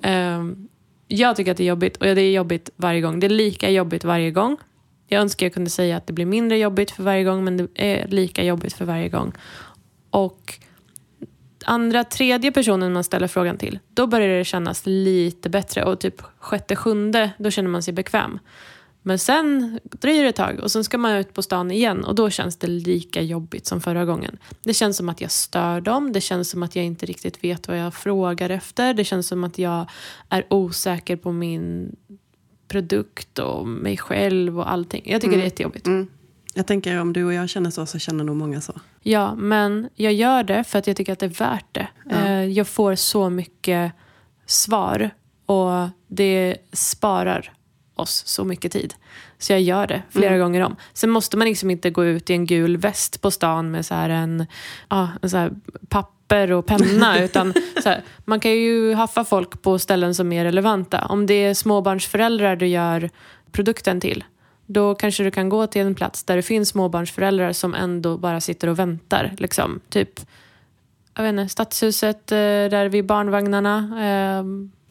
Ehm, 0.03 0.69
jag 1.09 1.37
tycker 1.37 1.51
att 1.51 1.57
det 1.57 1.63
är 1.65 1.69
jobbigt 1.69 1.97
och 1.97 2.05
det 2.07 2.21
är 2.23 2.33
jobbigt 2.33 2.71
varje 2.77 3.01
gång. 3.01 3.21
Det 3.21 3.27
är 3.27 3.31
lika 3.31 3.71
jobbigt 3.71 4.05
varje 4.05 4.31
gång. 4.31 4.57
Jag 5.09 5.21
önskar 5.21 5.47
jag 5.47 5.55
kunde 5.55 5.71
säga 5.71 5.97
att 5.97 6.07
det 6.07 6.13
blir 6.13 6.27
mindre 6.27 6.59
jobbigt 6.59 6.91
för 6.91 7.03
varje 7.03 7.25
gång 7.25 7.45
men 7.45 7.57
det 7.57 7.69
är 7.75 8.09
lika 8.09 8.45
jobbigt 8.45 8.73
för 8.73 8.85
varje 8.85 9.09
gång. 9.09 9.33
Och 10.11 10.55
andra, 11.65 12.05
tredje 12.05 12.53
personen 12.53 12.93
man 12.93 13.05
ställer 13.05 13.29
frågan 13.29 13.59
till, 13.59 13.79
då 13.89 14.07
börjar 14.07 14.39
det 14.39 14.45
kännas 14.45 14.83
lite 14.87 15.51
bättre. 15.51 15.85
Och 15.85 16.01
typ 16.01 16.23
sjätte, 16.39 16.77
sjunde, 16.77 17.31
då 17.39 17.51
känner 17.51 17.69
man 17.69 17.83
sig 17.83 17.95
bekväm. 17.95 18.39
Men 19.03 19.19
sen 19.19 19.81
dröjer 19.83 20.23
det 20.23 20.29
ett 20.29 20.37
tag 20.37 20.61
och 20.61 20.71
sen 20.71 20.85
ska 20.85 20.99
man 20.99 21.17
ut 21.17 21.35
på 21.35 21.43
stan 21.43 21.71
igen 21.71 22.05
och 22.05 22.15
då 22.15 22.31
känns 22.31 22.57
det 22.57 22.67
lika 22.67 23.23
jobbigt 23.23 23.67
som 23.67 23.81
förra 23.81 24.05
gången. 24.05 24.39
Det 24.63 24.75
känns 24.75 24.97
som 24.97 25.09
att 25.09 25.21
jag 25.21 25.31
stör 25.31 25.81
dem, 25.81 26.13
det 26.13 26.21
känns 26.21 26.51
som 26.51 26.63
att 26.63 26.77
jag 26.77 26.85
inte 26.85 27.07
riktigt 27.07 27.45
vet 27.45 27.69
vad 27.69 27.79
jag 27.79 27.95
frågar 27.95 28.51
efter. 28.51 28.95
Det 28.95 29.05
känns 29.05 29.27
som 29.27 29.45
att 29.45 29.59
jag 29.59 29.91
är 30.29 30.45
osäker 30.51 31.17
på 31.17 31.33
min 31.33 31.97
produkt 32.69 33.39
och 33.39 33.67
mig 33.67 33.97
själv 33.97 34.59
och 34.59 34.71
allting. 34.73 35.03
Jag 35.07 35.21
tycker 35.21 35.37
det 35.37 35.43
är 35.43 35.45
jättejobbigt. 35.45 35.87
Mm. 35.87 36.07
Jag 36.55 36.67
tänker 36.67 37.01
om 37.01 37.13
du 37.13 37.25
och 37.25 37.33
jag 37.35 37.49
känner 37.49 37.71
så, 37.71 37.87
så 37.87 37.99
känner 37.99 38.25
nog 38.25 38.37
många 38.37 38.61
så. 38.61 38.73
Ja, 39.03 39.35
men 39.35 39.89
jag 39.95 40.13
gör 40.13 40.43
det 40.43 40.65
för 40.65 40.79
att 40.79 40.87
jag 40.87 40.97
tycker 40.97 41.13
att 41.13 41.19
det 41.19 41.27
är 41.27 41.31
värt 41.51 41.67
det. 41.75 41.89
Eh, 42.11 42.45
Jag 42.45 42.69
får 42.69 42.95
så 42.95 43.31
mycket 43.31 43.93
svar 44.47 45.11
och 45.47 45.89
det 46.07 46.57
sparar 46.73 47.53
oss 48.01 48.23
så 48.27 48.45
mycket 48.45 48.73
tid. 48.73 48.95
Så 49.39 49.53
jag 49.53 49.61
gör 49.61 49.87
det 49.87 50.03
flera 50.11 50.39
gånger 50.39 50.61
om. 50.61 50.77
Sen 50.93 51.11
måste 51.11 51.37
man 51.37 51.49
liksom 51.49 51.71
inte 51.71 51.91
gå 51.91 52.05
ut 52.05 52.31
i 52.31 52.33
en 52.33 52.47
gul 52.47 52.77
väst 52.77 53.21
på 53.21 53.31
stan 53.31 53.71
med 53.71 53.87
så 53.87 53.95
här 53.95 54.11
en, 54.11 54.47
ja, 54.89 55.09
en 55.23 55.31
så 55.31 55.37
här 55.37 55.53
papper 55.89 56.53
och 56.53 56.67
penna. 56.67 57.19
utan 57.25 57.55
här, 57.85 58.03
man 58.25 58.41
kan 58.41 58.53
ju 58.53 58.95
haffa 58.95 59.25
folk 59.25 59.63
på 59.63 59.79
ställen 59.79 60.15
som 60.15 60.33
är 60.33 60.45
relevanta. 60.45 61.07
Om 61.07 61.27
det 61.27 61.35
är 61.35 61.55
småbarnsföräldrar 61.55 62.57
du 62.57 62.67
gör 62.67 63.11
produkten 63.53 64.01
till 64.01 64.25
då 64.71 64.95
kanske 64.95 65.25
du 65.25 65.31
kan 65.31 65.49
gå 65.49 65.67
till 65.67 65.83
en 65.83 65.95
plats 65.95 66.25
där 66.25 66.37
det 66.37 66.43
finns 66.43 66.69
småbarnsföräldrar 66.69 67.53
som 67.53 67.75
ändå 67.75 68.17
bara 68.19 68.41
sitter 68.41 68.69
och 68.69 68.79
väntar. 68.79 69.35
Liksom. 69.39 69.81
Typ 69.89 70.21
jag 71.15 71.23
vet 71.23 71.31
inte, 71.31 71.49
Stadshuset, 71.49 72.33
eh, 72.33 72.37
där 72.37 72.89
vid 72.89 73.07
barnvagnarna. 73.07 74.45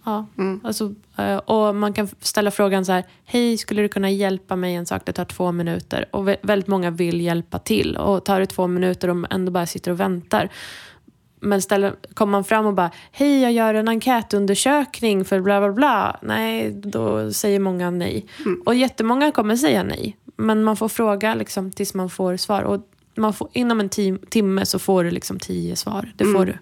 Ja, 0.08 0.26
alltså, 0.64 0.94
eh, 1.18 1.38
och 1.38 1.76
man 1.76 1.94
kan 1.94 2.08
ställa 2.20 2.52
frågan 2.52 2.86
så 2.86 2.92
här, 2.92 3.04
hej, 3.26 3.58
skulle 3.58 3.82
du 3.82 3.88
kunna 3.88 4.10
hjälpa 4.10 4.56
mig 4.56 4.76
en 4.76 4.86
sak? 4.86 5.02
Det 5.06 5.14
tar 5.14 5.26
två 5.26 5.52
minuter. 5.52 6.06
Och 6.12 6.28
vä- 6.30 6.38
väldigt 6.42 6.68
många 6.68 6.90
vill 6.92 7.22
hjälpa 7.22 7.60
till. 7.60 7.98
Och 7.98 8.26
tar 8.26 8.40
det 8.40 8.46
två 8.46 8.68
minuter 8.68 9.10
och 9.10 9.28
ändå 9.34 9.52
bara 9.52 9.66
sitter 9.66 9.92
och 9.92 10.00
väntar. 10.00 10.50
Men 11.40 11.62
ställer, 11.62 11.96
kommer 12.14 12.32
man 12.32 12.44
fram 12.44 12.66
och 12.66 12.74
bara, 12.74 12.92
hej 13.12 13.42
jag 13.42 13.52
gör 13.52 13.74
en 13.74 13.88
enkätundersökning 13.88 15.26
för 15.26 15.42
bla 15.42 15.60
bla 15.60 15.72
bla. 15.74 16.20
Nej, 16.22 16.72
då 16.72 17.32
säger 17.34 17.60
många 17.60 17.90
nej. 17.92 18.26
Och 18.66 18.76
jättemånga 18.76 19.32
kommer 19.32 19.56
säga 19.56 19.84
nej. 19.84 20.18
Men 20.38 20.64
man 20.64 20.78
får 20.78 20.90
fråga 20.90 21.36
liksom, 21.36 21.72
tills 21.72 21.94
man 21.94 22.10
får 22.10 22.38
svar. 22.38 22.62
Och 22.62 22.82
man 23.16 23.34
får, 23.34 23.50
inom 23.54 23.80
en 23.80 23.90
tim- 23.90 24.26
timme 24.30 24.66
så 24.66 24.80
får 24.80 25.04
du 25.04 25.12
liksom 25.12 25.40
tio 25.40 25.76
svar. 25.76 26.12
Det 26.16 26.26
får 26.26 26.46
du. 26.46 26.58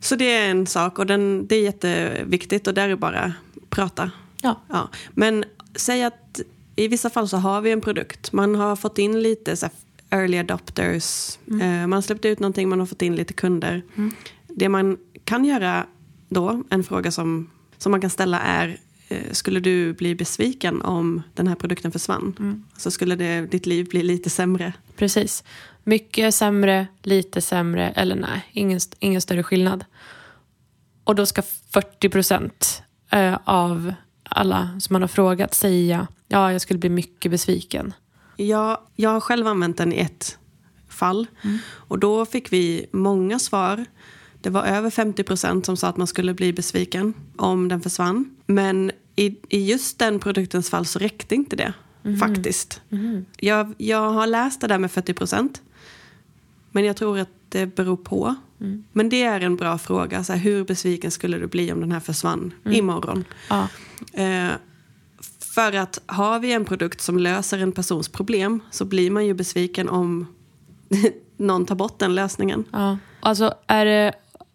Så 0.00 0.16
det 0.16 0.34
är 0.34 0.50
en 0.50 0.66
sak 0.66 0.98
och 0.98 1.06
den, 1.06 1.46
det 1.46 1.56
är 1.56 1.62
jätteviktigt 1.62 2.66
och 2.66 2.74
där 2.74 2.88
är 2.88 2.96
bara 2.96 3.32
prata. 3.70 4.10
Ja. 4.42 4.60
Ja. 4.68 4.88
Men 5.10 5.44
säg 5.74 6.04
att 6.04 6.40
i 6.76 6.88
vissa 6.88 7.10
fall 7.10 7.28
så 7.28 7.36
har 7.36 7.60
vi 7.60 7.70
en 7.70 7.80
produkt. 7.80 8.32
Man 8.32 8.54
har 8.54 8.76
fått 8.76 8.98
in 8.98 9.22
lite 9.22 9.56
så 9.56 9.68
early 10.10 10.38
adopters. 10.38 11.38
Mm. 11.48 11.60
Eh, 11.60 11.86
man 11.86 11.92
har 11.92 12.02
släppt 12.02 12.24
ut 12.24 12.40
någonting, 12.40 12.68
man 12.68 12.78
har 12.78 12.86
fått 12.86 13.02
in 13.02 13.16
lite 13.16 13.32
kunder. 13.32 13.82
Det 14.48 14.68
man 14.68 14.98
kan 15.24 15.44
göra 15.44 15.86
då, 16.28 16.62
en 16.70 16.84
fråga 16.84 17.10
som, 17.10 17.50
som 17.78 17.92
man 17.92 18.00
kan 18.00 18.10
ställa 18.10 18.40
är 18.40 18.78
eh, 19.08 19.32
skulle 19.32 19.60
du 19.60 19.92
bli 19.92 20.14
besviken 20.14 20.82
om 20.82 21.22
den 21.34 21.48
här 21.48 21.54
produkten 21.54 21.92
försvann? 21.92 22.36
Mm. 22.38 22.64
Så 22.76 22.90
skulle 22.90 23.16
det, 23.16 23.40
ditt 23.40 23.66
liv 23.66 23.88
bli 23.88 24.02
lite 24.02 24.30
sämre? 24.30 24.72
Precis. 24.96 25.44
Mycket 25.84 26.34
sämre, 26.34 26.86
lite 27.02 27.40
sämre 27.40 27.90
eller 27.90 28.14
nej, 28.14 28.44
ingen, 28.52 28.80
ingen 28.98 29.20
större 29.20 29.42
skillnad. 29.42 29.84
Och 31.04 31.14
då 31.14 31.26
ska 31.26 31.42
40 31.72 32.08
procent 32.08 32.82
eh, 33.10 33.38
av 33.44 33.92
alla 34.22 34.80
som 34.80 34.94
man 34.94 35.02
har 35.02 35.08
frågat 35.08 35.54
säga 35.54 36.06
ja, 36.30 36.52
jag 36.52 36.60
skulle 36.60 36.78
bli 36.78 36.90
mycket 36.90 37.30
besviken. 37.30 37.94
Jag, 38.36 38.78
jag 38.96 39.10
har 39.10 39.20
själv 39.20 39.46
använt 39.46 39.76
den 39.76 39.92
i 39.92 39.98
ett 39.98 40.38
fall. 40.88 41.26
Och 41.72 41.98
då 41.98 42.26
fick 42.26 42.52
vi 42.52 42.86
många 42.92 43.38
svar. 43.38 43.84
Det 44.40 44.50
var 44.50 44.64
över 44.64 44.90
50 44.90 45.22
procent 45.22 45.66
som 45.66 45.76
sa 45.76 45.88
att 45.88 45.96
man 45.96 46.06
skulle 46.06 46.34
bli 46.34 46.52
besviken 46.52 47.14
om 47.36 47.68
den 47.68 47.80
försvann. 47.80 48.36
Men 48.46 48.90
i, 49.16 49.36
i 49.48 49.70
just 49.70 49.98
den 49.98 50.20
produktens 50.20 50.70
fall 50.70 50.86
så 50.86 50.98
räckte 50.98 51.34
inte 51.34 51.56
det. 51.56 51.72
Faktiskt. 52.18 52.80
Jag, 53.36 53.74
jag 53.78 54.10
har 54.10 54.26
läst 54.26 54.60
det 54.60 54.66
där 54.66 54.78
med 54.78 54.90
40 54.90 55.14
procent. 55.14 55.62
Men 56.70 56.84
jag 56.84 56.96
tror 56.96 57.18
att 57.18 57.28
det 57.48 57.66
beror 57.66 57.96
på. 57.96 58.34
Men 58.92 59.08
det 59.08 59.22
är 59.22 59.40
en 59.40 59.56
bra 59.56 59.78
fråga. 59.78 60.24
Så 60.24 60.32
här, 60.32 60.40
hur 60.40 60.64
besviken 60.64 61.10
skulle 61.10 61.38
du 61.38 61.46
bli 61.46 61.72
om 61.72 61.80
den 61.80 61.92
här 61.92 62.00
försvann 62.00 62.52
imorgon? 62.64 63.24
Ja, 63.48 63.68
Eh, 64.12 64.48
för 65.54 65.72
att 65.76 66.00
har 66.06 66.38
vi 66.38 66.52
en 66.52 66.64
produkt 66.64 67.00
som 67.00 67.18
löser 67.18 67.58
en 67.58 67.72
persons 67.72 68.08
problem 68.08 68.60
så 68.70 68.84
blir 68.84 69.10
man 69.10 69.26
ju 69.26 69.34
besviken 69.34 69.88
om 69.88 70.26
någon 71.36 71.66
tar 71.66 71.74
bort 71.74 71.98
den 71.98 72.14
lösningen. 72.14 72.64
ja. 72.72 72.98
Alltså 73.20 73.54
är 73.66 73.84
det, 73.84 74.12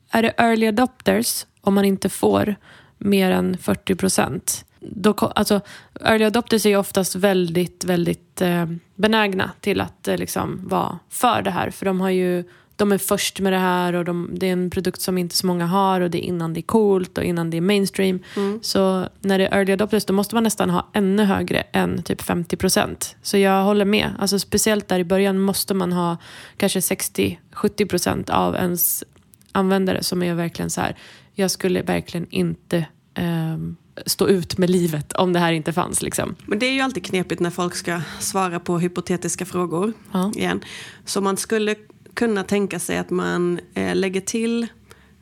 är 0.10 0.22
det 0.22 0.34
early 0.38 0.68
adopters 0.68 1.46
om 1.62 1.74
man 1.74 1.86
inte 1.86 2.10
får 2.10 2.56
mer 2.98 3.32
än 3.32 3.58
40 3.58 3.96
procent 3.96 4.66
då, 4.92 5.14
alltså, 5.14 5.62
early 6.02 6.26
adopters 6.26 6.66
är 6.66 6.70
ju 6.70 6.78
oftast 6.78 7.16
väldigt, 7.16 7.84
väldigt 7.84 8.42
eh, 8.42 8.66
benägna 8.96 9.52
till 9.60 9.82
att 9.82 10.08
eh, 10.08 10.18
liksom 10.18 10.68
vara 10.68 11.00
för 11.10 11.42
det 11.42 11.52
här. 11.52 11.70
För 11.70 11.86
de, 11.86 12.02
har 12.02 12.10
ju, 12.10 12.44
de 12.76 12.92
är 12.92 12.98
först 12.98 13.40
med 13.40 13.54
det 13.54 13.60
här 13.60 13.94
och 13.94 14.06
de, 14.06 14.30
det 14.34 14.48
är 14.48 14.54
en 14.54 14.70
produkt 14.70 15.02
som 15.02 15.18
inte 15.18 15.36
så 15.36 15.48
många 15.48 15.66
har 15.66 16.02
och 16.02 16.10
det 16.10 16.26
är 16.26 16.28
innan 16.28 16.54
det 16.54 16.60
är 16.60 16.62
coolt 16.62 17.18
och 17.18 17.24
innan 17.24 17.50
det 17.50 17.58
är 17.58 17.62
mainstream. 17.62 18.20
Mm. 18.36 18.60
Så 18.64 19.08
när 19.20 19.38
det 19.38 19.48
är 19.48 19.58
early 19.58 19.74
adopters 19.74 20.06
då 20.06 20.14
måste 20.14 20.36
man 20.36 20.44
nästan 20.44 20.70
ha 20.70 20.88
ännu 20.94 21.24
högre 21.24 21.64
än 21.72 22.04
typ 22.04 22.22
50 22.22 22.58
procent. 22.58 23.16
Så 23.22 23.38
jag 23.38 23.64
håller 23.64 23.86
med. 23.86 24.10
Alltså, 24.20 24.40
speciellt 24.40 24.88
där 24.88 25.00
i 25.00 25.04
början 25.04 25.40
måste 25.40 25.74
man 25.74 25.94
ha 25.94 26.18
kanske 26.58 26.80
60-70 26.80 27.88
procent 27.90 28.30
av 28.30 28.56
ens 28.56 29.04
användare 29.52 30.04
som 30.04 30.24
är 30.24 30.34
verkligen 30.34 30.70
så 30.70 30.82
här, 30.82 30.96
jag 31.34 31.52
skulle 31.52 31.82
verkligen 31.82 32.28
inte 32.30 32.86
um, 33.20 33.78
stå 34.06 34.28
ut 34.28 34.58
med 34.58 34.70
livet 34.70 35.14
om 35.14 35.34
det 35.34 35.40
här 35.40 35.52
inte 35.52 35.74
fanns. 35.74 36.02
Liksom. 36.02 36.36
Men 36.46 36.60
det 36.60 36.66
är 36.66 36.74
ju 36.74 36.82
alltid 36.82 37.06
knepigt 37.06 37.42
när 37.42 37.50
folk 37.50 37.76
ska 37.76 38.02
svara 38.20 38.60
på 38.60 38.80
hypotetiska 38.80 39.46
frågor. 39.46 39.94
Ja. 40.12 40.32
Igen. 40.36 40.64
Så 41.06 41.22
man 41.22 41.38
skulle 41.38 41.76
kunna 42.14 42.44
tänka 42.44 42.80
sig 42.80 42.98
att 42.98 43.10
man 43.10 43.60
eh, 43.74 43.96
lägger 43.96 44.22
till 44.22 44.68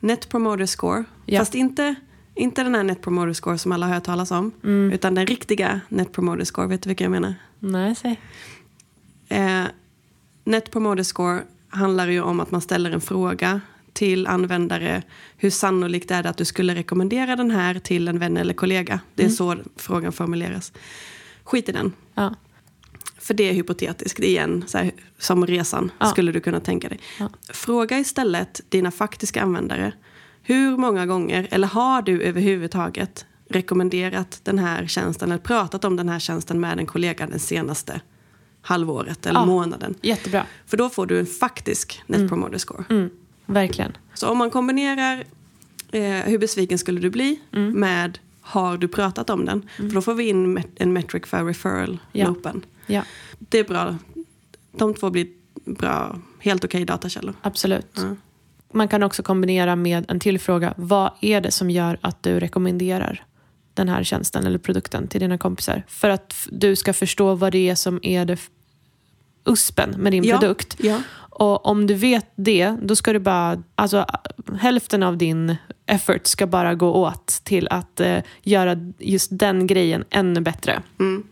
Net 0.00 0.28
Promoter 0.28 0.66
Score. 0.66 1.04
Ja. 1.26 1.38
Fast 1.38 1.54
inte, 1.54 1.94
inte 2.34 2.62
den 2.62 2.74
här 2.74 2.82
Net 2.82 3.02
Promoter 3.02 3.32
Score 3.32 3.58
som 3.58 3.72
alla 3.72 3.86
har 3.86 3.94
hört 3.94 4.04
talas 4.04 4.30
om. 4.30 4.52
Mm. 4.64 4.92
Utan 4.92 5.14
den 5.14 5.26
riktiga 5.26 5.80
Net 5.88 6.12
Promoter 6.12 6.44
Score. 6.44 6.66
Vet 6.66 6.82
du 6.82 6.88
vilka 6.88 7.04
jag 7.04 7.10
menar? 7.10 7.34
Nej, 7.58 7.94
säg. 7.94 8.20
Eh, 9.28 9.64
Net 10.44 10.70
Promoter 10.70 11.02
Score 11.02 11.42
handlar 11.68 12.08
ju 12.08 12.20
om 12.20 12.40
att 12.40 12.50
man 12.50 12.60
ställer 12.60 12.90
en 12.90 13.00
fråga 13.00 13.60
till 13.94 14.26
användare. 14.26 15.02
Hur 15.36 15.50
sannolikt 15.50 16.10
är 16.10 16.22
det 16.22 16.28
att 16.28 16.36
du 16.36 16.44
skulle 16.44 16.74
rekommendera 16.74 17.36
den 17.36 17.50
här 17.50 17.74
till 17.78 18.08
en 18.08 18.18
vän 18.18 18.36
eller 18.36 18.54
kollega? 18.54 19.00
Det 19.14 19.22
är 19.22 19.26
Mm. 19.26 19.36
så 19.36 19.56
frågan 19.76 20.12
formuleras. 20.12 20.72
Skit 21.44 21.68
i 21.68 21.72
den. 21.72 21.92
Ja. 22.14 22.34
För 23.18 23.34
det 23.34 23.48
är 23.50 23.52
hypotetiskt. 23.54 24.20
Igen, 24.20 24.64
så 24.66 24.78
här, 24.78 24.90
som 25.18 25.46
resan 25.46 25.92
Ja. 25.98 26.06
skulle 26.06 26.32
du 26.32 26.40
kunna 26.40 26.60
tänka 26.60 26.88
dig. 26.88 26.98
Ja. 27.20 27.28
Fråga 27.52 27.98
istället 27.98 28.60
dina 28.68 28.90
faktiska 28.90 29.42
användare. 29.42 29.92
Hur 30.42 30.76
många 30.76 31.06
gånger, 31.06 31.48
eller 31.50 31.68
har 31.68 32.02
du 32.02 32.22
överhuvudtaget 32.22 33.26
rekommenderat 33.50 34.40
den 34.42 34.58
här 34.58 34.86
tjänsten 34.86 35.30
eller 35.32 35.42
pratat 35.42 35.84
om 35.84 35.96
den 35.96 36.08
här 36.08 36.18
tjänsten 36.18 36.60
med 36.60 36.78
en 36.78 36.86
kollega 36.86 37.26
den 37.26 37.38
senaste 37.40 38.00
halvåret 38.62 39.26
eller 39.26 39.40
Ja. 39.40 39.46
månaden? 39.46 39.94
Jättebra. 40.02 40.46
För 40.66 40.76
då 40.76 40.88
får 40.90 41.06
du 41.06 41.18
en 41.18 41.26
faktisk 41.26 42.02
Net 42.06 42.28
Promoter 42.28 42.58
Score. 42.58 42.84
Mm. 42.90 43.10
Verkligen. 43.46 43.92
Så 44.14 44.28
om 44.28 44.38
man 44.38 44.50
kombinerar 44.50 45.24
eh, 45.92 46.02
hur 46.02 46.38
besviken 46.38 46.78
skulle 46.78 47.00
du 47.00 47.10
bli 47.10 47.40
Mm. 47.52 47.80
med 47.80 48.18
har 48.40 48.76
du 48.76 48.88
pratat 48.88 49.30
om 49.30 49.44
den? 49.44 49.68
För 49.76 49.82
då 49.94 50.02
får 50.02 50.14
vi 50.14 50.28
in 50.28 50.58
met- 50.58 50.72
en 50.76 50.92
metric 50.92 51.22
för 51.26 51.44
referral-loopen. 51.44 52.62
Ja, 52.86 53.02
Det 53.38 53.58
är 53.58 53.64
bra. 53.64 53.96
De 54.72 54.94
två 54.94 55.10
blir 55.10 55.26
bra, 55.64 56.18
helt 56.38 56.64
okej 56.64 56.84
datakällor. 56.84 57.34
absolut. 57.42 57.86
Ja. 57.96 58.16
Man 58.72 58.88
kan 58.88 59.02
också 59.02 59.22
kombinera 59.22 59.76
med 59.76 60.04
en 60.08 60.20
till 60.20 60.38
fråga. 60.38 60.74
Vad 60.76 61.10
är 61.20 61.40
det 61.40 61.50
som 61.50 61.70
gör 61.70 61.98
att 62.00 62.22
du 62.22 62.40
rekommenderar 62.40 63.24
den 63.74 63.88
här 63.88 64.04
tjänsten 64.04 64.46
eller 64.46 64.58
produkten 64.58 65.08
till 65.08 65.20
dina 65.20 65.38
kompisar? 65.38 65.82
För 65.88 66.10
att 66.10 66.48
du 66.52 66.76
ska 66.76 66.92
förstå 66.92 67.34
vad 67.34 67.52
det 67.52 67.68
är 67.70 67.74
som 67.74 68.00
är 68.02 68.24
det 68.24 68.38
uspen 69.44 69.90
med 69.98 70.12
din 70.12 70.24
Ja. 70.24 70.38
produkt. 70.38 70.76
Och 71.34 71.66
om 71.66 71.86
du 71.86 71.94
vet 71.94 72.32
det, 72.36 72.76
då 72.82 72.96
ska 72.96 73.12
du 73.12 73.18
bara... 73.18 73.62
Alltså, 73.74 74.06
hälften 74.58 75.02
av 75.02 75.16
din 75.16 75.56
effort 75.86 76.26
ska 76.26 76.46
bara 76.46 76.74
gå 76.74 76.94
åt 76.94 77.26
till 77.26 77.68
att 77.68 78.00
eh, 78.00 78.18
göra 78.42 78.92
just 78.98 79.28
den 79.32 79.66
grejen 79.66 80.04
ännu 80.10 80.40
bättre. 80.40 80.82
Mm. 81.00 81.24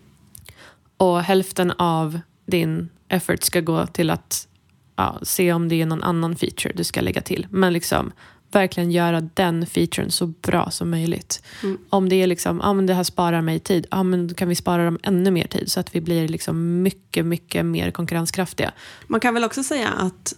Och 0.97 1.23
hälften 1.23 1.71
av 1.71 2.21
din 2.47 2.88
effort 3.09 3.42
ska 3.42 3.61
gå 3.61 3.87
till 3.87 4.11
att 4.11 4.49
ja, 4.97 5.18
se 5.23 5.52
om 5.52 5.68
det 5.68 5.82
är 5.82 5.87
någon 5.87 6.02
annan 6.02 6.37
feature 6.37 6.73
du 6.76 6.85
ska 6.85 7.00
lägga 7.00 7.21
till. 7.21 7.47
Men 7.50 7.73
liksom 7.73 8.12
verkligen 8.54 8.90
göra 8.90 9.21
den 9.21 9.66
featuren 9.66 10.11
så 10.11 10.26
bra 10.26 10.71
som 10.71 10.90
möjligt. 10.90 11.42
Mm. 11.62 11.78
Om 11.88 12.09
det 12.09 12.16
är 12.16 12.26
liksom, 12.26 12.61
ja 12.62 12.73
men 12.73 12.87
det 12.87 12.94
här 12.94 13.04
sparar 13.04 13.42
mig 13.42 13.59
tid, 13.59 13.87
ja 13.90 14.02
men 14.02 14.28
då 14.28 14.35
kan 14.35 14.49
vi 14.49 14.54
spara 14.54 14.85
dem 14.85 14.99
ännu 15.02 15.30
mer 15.30 15.47
tid 15.47 15.71
så 15.71 15.80
att 15.80 15.94
vi 15.94 16.00
blir 16.00 16.28
liksom 16.28 16.82
mycket, 16.82 17.26
mycket 17.26 17.66
mer 17.66 17.90
konkurrenskraftiga. 17.90 18.73
Man 19.06 19.21
kan 19.21 19.35
väl 19.35 19.44
också 19.44 19.62
säga 19.62 19.88
att 19.88 20.35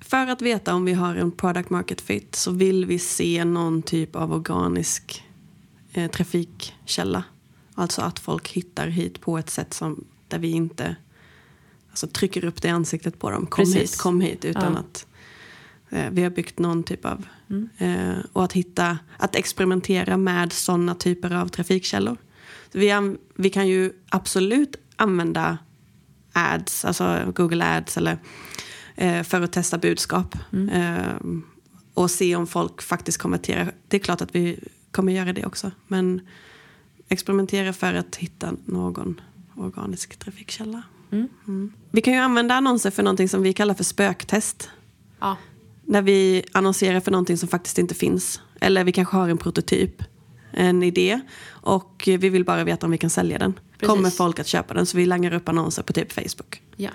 för 0.00 0.26
att 0.26 0.42
veta 0.42 0.74
om 0.74 0.84
vi 0.84 0.92
har 0.92 1.16
en 1.16 1.32
product 1.32 1.70
market 1.70 2.00
fit 2.00 2.34
så 2.34 2.50
vill 2.50 2.86
vi 2.86 2.98
se 2.98 3.44
någon 3.44 3.82
typ 3.82 4.16
av 4.16 4.32
organisk 4.32 5.24
eh, 5.92 6.10
trafikkälla. 6.10 7.24
Alltså 7.74 8.02
att 8.02 8.18
folk 8.18 8.48
hittar 8.48 8.86
hit 8.86 9.20
på 9.20 9.38
ett 9.38 9.50
sätt 9.50 9.74
som, 9.74 10.04
där 10.28 10.38
vi 10.38 10.50
inte 10.50 10.96
alltså, 11.90 12.06
trycker 12.06 12.44
upp 12.44 12.62
det 12.62 12.68
i 12.68 12.70
ansiktet 12.70 13.18
på 13.18 13.30
dem. 13.30 13.46
Kom 13.46 13.64
Precis. 13.64 13.92
hit, 13.92 13.98
kom 13.98 14.20
hit. 14.20 14.44
Utan 14.44 14.72
Ja. 14.72 14.78
att 14.78 15.06
vi 15.90 16.22
har 16.22 16.30
byggt 16.30 16.58
någon 16.58 16.82
typ 16.82 17.04
av... 17.04 17.26
Mm. 17.50 17.68
Eh, 17.78 18.18
och 18.32 18.44
att 18.44 18.52
hitta, 18.52 18.98
att 19.16 19.36
experimentera 19.36 20.16
med 20.16 20.52
sådana 20.52 20.94
typer 20.94 21.34
av 21.34 21.48
trafikkällor. 21.48 22.16
Vi, 22.72 23.16
vi 23.34 23.50
kan 23.50 23.68
ju 23.68 23.92
absolut 24.08 24.76
använda 24.96 25.58
ads, 26.32 26.84
alltså 26.84 27.32
Google 27.34 27.64
ads 27.64 27.96
eller 27.96 28.18
eh, 28.94 29.22
för 29.22 29.40
att 29.40 29.52
testa 29.52 29.78
budskap. 29.78 30.38
Mm. 30.52 30.68
Eh, 30.68 31.42
och 31.94 32.10
se 32.10 32.36
om 32.36 32.46
folk 32.46 32.82
faktiskt 32.82 33.18
konverterar. 33.18 33.74
Det 33.88 33.96
är 33.96 34.00
klart 34.00 34.20
att 34.20 34.34
vi 34.34 34.58
kommer 34.90 35.12
göra 35.12 35.32
det 35.32 35.46
också. 35.46 35.70
Men 35.86 36.20
experimentera 37.08 37.72
för 37.72 37.94
att 37.94 38.16
hitta 38.16 38.52
någon 38.64 39.20
organisk 39.56 40.16
trafikkälla. 40.16 40.82
Mm. 41.10 41.28
Mm. 41.48 41.72
Vi 41.90 42.00
kan 42.00 42.14
ju 42.14 42.20
använda 42.20 42.54
annonser 42.54 42.90
för 42.90 43.02
någonting 43.02 43.28
som 43.28 43.42
vi 43.42 43.52
kallar 43.52 43.74
för 43.74 43.84
spöktest. 43.84 44.70
Ja. 45.20 45.36
När 45.90 46.02
vi 46.02 46.44
annonserar 46.52 47.00
för 47.00 47.10
någonting 47.10 47.36
som 47.38 47.48
faktiskt 47.48 47.78
inte 47.78 47.94
finns. 47.94 48.40
Eller 48.60 48.84
vi 48.84 48.92
kanske 48.92 49.16
har 49.16 49.28
en 49.28 49.38
prototyp, 49.38 50.02
en 50.52 50.82
idé. 50.82 51.20
Och 51.48 52.02
vi 52.06 52.28
vill 52.28 52.44
bara 52.44 52.64
veta 52.64 52.86
om 52.86 52.92
vi 52.92 52.98
kan 52.98 53.10
sälja 53.10 53.38
den. 53.38 53.52
Precis. 53.78 53.88
Kommer 53.88 54.10
folk 54.10 54.38
att 54.38 54.46
köpa 54.46 54.74
den? 54.74 54.86
Så 54.86 54.96
vi 54.96 55.06
langar 55.06 55.32
upp 55.34 55.48
annonser 55.48 55.82
på 55.82 55.92
typ 55.92 56.12
Facebook. 56.12 56.62
Ja. 56.76 56.90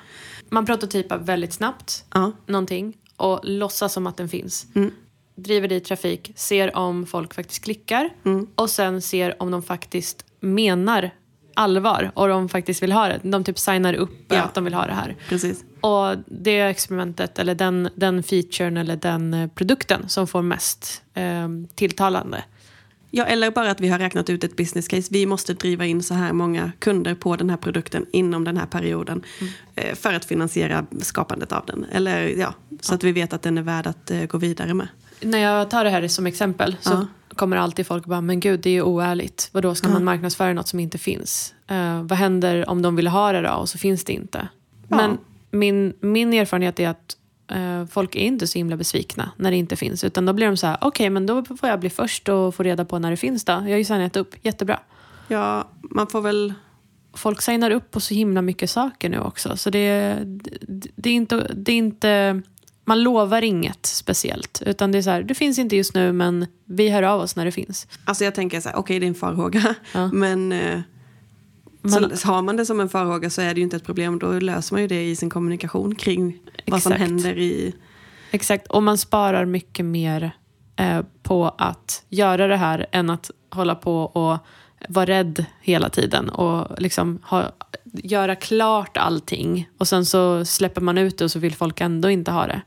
Man 0.50 0.66
prototypar 0.66 1.18
väldigt 1.18 1.54
snabbt 1.54 2.06
Ja. 2.14 2.32
någonting 2.46 2.98
och 3.18 3.40
låtsas 3.44 3.94
som 3.94 4.08
att 4.08 4.18
den 4.18 4.30
finns. 4.30 4.68
Mm. 4.76 4.92
Driver 5.36 5.68
dit 5.68 5.86
trafik, 5.86 6.32
ser 6.36 6.76
om 6.76 7.06
folk 7.06 7.34
faktiskt 7.34 7.64
klickar 7.64 8.10
Mm. 8.26 8.48
och 8.56 8.70
sen 8.70 9.02
ser 9.02 9.42
om 9.42 9.52
de 9.52 9.64
faktiskt 9.64 10.26
menar 10.40 11.12
allvar 11.56 12.12
och 12.14 12.28
de 12.28 12.50
faktiskt 12.50 12.84
vill 12.84 12.92
ha 12.92 13.08
det. 13.08 13.20
De 13.24 13.44
typ 13.44 13.60
signar 13.60 13.94
upp 13.94 14.26
Ja. 14.28 14.42
att 14.42 14.54
de 14.54 14.64
vill 14.64 14.74
ha 14.74 14.86
det 14.86 14.94
här. 14.94 15.16
Precis. 15.30 15.64
Och 15.82 16.16
det 16.26 16.60
experimentet 16.62 17.40
eller 17.40 17.56
den, 17.56 17.90
den 17.96 18.24
featuren 18.24 18.78
eller 18.78 18.96
den 18.96 19.34
eh, 19.34 19.48
produkten 19.50 20.10
som 20.10 20.28
får 20.28 20.42
mest 20.42 21.02
eh, 21.14 21.48
tilltalande. 21.76 22.44
Ja, 23.12 23.26
eller 23.26 23.52
bara 23.52 23.72
att 23.72 23.80
vi 23.82 23.88
har 23.90 24.00
räknat 24.00 24.30
ut 24.30 24.44
ett 24.44 24.56
business 24.58 24.88
case. 24.88 25.08
Vi 25.12 25.26
måste 25.26 25.54
driva 25.54 25.86
in 25.86 26.04
så 26.04 26.14
här 26.14 26.34
många 26.34 26.72
kunder 26.80 27.16
på 27.16 27.36
den 27.36 27.50
här 27.50 27.58
produkten 27.58 28.06
inom 28.12 28.44
den 28.44 28.58
här 28.58 28.66
perioden. 28.66 29.24
eh, 29.76 29.96
För 29.96 30.14
att 30.14 30.26
finansiera 30.26 30.86
skapandet 31.02 31.52
av 31.52 31.66
den. 31.66 31.86
Eller 31.92 32.28
ja, 32.28 32.54
så 32.82 32.96
att 32.96 33.04
vi 33.04 33.12
vet 33.12 33.34
att 33.34 33.42
den 33.42 33.58
är 33.58 33.62
värd 33.62 33.88
att 33.88 34.12
eh, 34.12 34.24
gå 34.26 34.38
vidare 34.38 34.74
med. 34.74 34.88
När 35.22 35.40
jag 35.40 35.70
tar 35.70 35.84
det 35.84 35.90
här 35.90 36.08
som 36.08 36.26
exempel 36.28 36.76
så 36.82 36.92
Ja. 36.94 37.08
Kommer 37.36 37.58
alltid 37.58 37.88
folk 37.88 38.06
bara, 38.06 38.22
men 38.22 38.40
gud 38.40 38.60
det 38.60 38.70
är 38.70 38.74
ju 38.74 38.82
oärligt. 38.82 39.50
Vadå, 39.52 39.76
ska 39.76 39.88
Ja. 39.88 39.94
man 39.94 40.04
marknadsföra 40.04 40.54
något 40.54 40.68
som 40.68 40.80
inte 40.80 40.98
finns? 40.98 41.54
Eh, 41.68 42.04
vad 42.04 42.18
händer 42.18 42.70
om 42.70 42.82
de 42.82 42.96
vill 42.96 43.08
ha 43.08 43.32
det 43.32 43.42
då 43.42 43.50
och 43.52 43.70
så 43.70 43.78
finns 43.78 44.04
det 44.04 44.14
inte? 44.14 44.48
Ja. 44.88 44.96
Men 44.98 45.18
min, 45.52 45.94
min 46.00 46.34
erfarenhet 46.34 46.80
är 46.80 46.90
att 46.90 47.18
eh, 47.52 47.86
folk 47.86 48.16
är 48.16 48.20
inte 48.20 48.48
så 48.48 48.58
himla 48.60 48.78
besvikna 48.78 49.32
när 49.38 49.52
det 49.52 49.58
inte 49.58 49.76
finns. 49.76 50.04
Utan 50.04 50.26
då 50.26 50.34
blir 50.34 50.48
de 50.48 50.58
så 50.58 50.68
här, 50.68 50.78
okej 50.82 51.10
men 51.10 51.26
då 51.26 51.46
får 51.46 51.70
jag 51.70 51.80
bli 51.80 51.90
först 51.90 52.30
och 52.30 52.56
få 52.56 52.64
reda 52.64 52.86
på 52.86 53.00
när 53.00 53.12
det 53.12 53.18
finns 53.18 53.46
då. 53.46 53.52
Jag 53.54 53.62
har 53.62 53.68
ju 53.78 53.86
signat 53.86 54.16
upp, 54.16 54.36
jättebra. 54.42 54.80
Ja, 55.28 55.68
man 55.82 56.08
får 56.08 56.22
väl... 56.22 56.54
Folk 57.14 57.42
signar 57.42 57.72
upp 57.72 57.92
på 57.92 58.00
så 58.00 58.14
himla 58.14 58.42
mycket 58.42 58.70
saker 58.70 59.10
nu 59.10 59.20
också. 59.20 59.58
Så 59.58 59.70
det, 59.70 60.18
det, 60.62 60.90
det, 60.96 61.10
är, 61.10 61.14
inte, 61.14 61.52
det 61.56 61.72
är 61.72 61.76
inte... 61.78 62.42
Man 62.86 63.04
lovar 63.04 63.42
inget 63.42 63.86
speciellt. 63.86 64.62
Utan 64.66 64.92
det 64.92 64.98
är 64.98 65.02
så 65.02 65.10
här, 65.10 65.24
det 65.24 65.36
finns 65.36 65.60
inte 65.60 65.76
just 65.76 65.94
nu 65.94 66.14
men 66.14 66.46
vi 66.66 66.90
hör 66.90 67.04
av 67.04 67.22
oss 67.22 67.36
när 67.36 67.46
det 67.46 67.52
finns. 67.52 67.88
Alltså 68.06 68.24
jag 68.24 68.36
tänker 68.36 68.62
så 68.62 68.70
här, 68.70 68.76
okej 68.76 69.00
det 69.00 69.06
är 69.06 69.08
en 69.08 69.16
farhåga. 69.16 69.76
Ja. 69.94 70.08
Men 70.14 70.52
eh, 70.52 70.80
Man- 71.82 72.18
så 72.18 72.28
har 72.28 72.42
man 72.42 72.56
det 72.58 72.66
som 72.66 72.80
en 72.80 72.90
farhåga 72.90 73.30
så 73.30 73.42
är 73.42 73.54
det 73.54 73.60
ju 73.60 73.64
inte 73.64 73.76
ett 73.76 73.86
problem. 73.86 74.20
Då 74.20 74.32
löser 74.40 74.74
man 74.76 74.82
ju 74.82 74.88
det 74.88 75.04
i 75.10 75.16
sin 75.16 75.30
kommunikation 75.30 75.96
kring 75.96 76.40
vad 76.68 76.82
som 76.82 76.92
Exakt. 76.92 77.10
händer 77.10 77.38
i... 77.38 77.74
Exakt, 78.32 78.68
och 78.68 78.84
man 78.84 78.98
sparar 78.98 79.46
mycket 79.46 79.86
mer 79.86 80.32
eh, 80.76 81.02
på 81.24 81.56
att 81.58 82.04
göra 82.10 82.48
det 82.48 82.58
här 82.58 82.86
än 82.92 83.10
att 83.10 83.32
hålla 83.50 83.76
på 83.76 83.98
och 84.02 84.38
vara 84.90 85.06
rädd 85.06 85.46
hela 85.62 85.90
tiden 85.90 86.30
och 86.30 86.82
liksom 86.82 87.20
ha, 87.24 87.52
göra 87.94 88.36
klart 88.36 88.98
allting 88.98 89.70
och 89.78 89.88
sen 89.88 90.06
så 90.06 90.46
släpper 90.46 90.82
man 90.82 90.98
ut 90.98 91.18
det 91.18 91.24
och 91.24 91.32
så 91.32 91.40
vill 91.40 91.56
folk 91.56 91.82
ändå 91.82 92.10
inte 92.10 92.32
ha 92.32 92.48
det. 92.48 92.62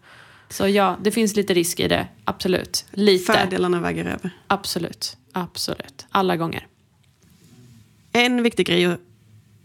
Så 0.51 0.69
ja, 0.69 0.97
det 1.03 1.11
finns 1.11 1.37
lite 1.37 1.55
risk 1.55 1.81
i 1.81 1.89
det. 1.89 2.09
Absolut. 2.25 2.87
Lite. 2.91 3.33
Fördelarna 3.33 3.81
väger 3.81 4.05
över. 4.05 4.31
Absolut. 4.47 5.17
Absolut. 5.33 6.07
Alla 6.11 6.37
gånger. 6.37 6.67
En 8.13 8.43
viktig 8.43 8.67
grej 8.67 8.85
att 8.85 9.01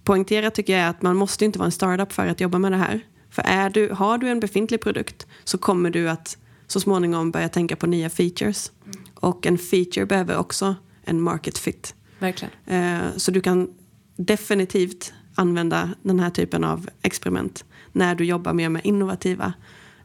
poängtera 0.04 0.52
tycker 0.52 0.74
jag 0.74 0.82
är 0.82 0.90
att 0.90 1.02
man 1.02 1.16
måste 1.16 1.46
inte 1.46 1.60
vara 1.60 1.66
en 1.66 1.72
startup 1.72 2.14
för 2.14 2.28
att 2.28 2.42
jobba 2.42 2.60
med 2.60 2.72
det 2.72 2.78
här. 2.78 3.02
För 3.30 3.42
är 3.42 3.70
du, 3.70 3.90
har 3.90 4.18
du 4.18 4.30
en 4.30 4.40
befintlig 4.40 4.82
produkt 4.82 5.28
så 5.44 5.58
kommer 5.58 5.90
du 5.90 6.10
att 6.10 6.38
så 6.68 6.80
småningom 6.80 7.32
börja 7.32 7.50
tänka 7.50 7.76
på 7.76 7.88
nya 7.88 8.10
features. 8.10 8.72
Och 9.16 9.46
en 9.46 9.58
feature 9.58 10.06
behöver 10.06 10.38
också 10.38 10.76
en 11.04 11.22
market 11.22 11.58
fit. 11.58 11.96
Verkligen. 12.24 12.52
Eh, 12.66 13.00
Så 13.18 13.32
du 13.32 13.42
kan 13.42 13.70
definitivt 14.16 15.14
använda 15.36 15.90
den 16.02 16.20
här 16.20 16.30
typen 16.30 16.64
av 16.64 16.90
experiment 17.02 17.66
när 17.92 18.16
du 18.16 18.26
jobbar 18.26 18.54
mer 18.54 18.70
med 18.70 18.82
innovativa 18.86 19.54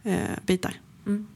eh, 0.02 0.18
bitar 0.46 0.74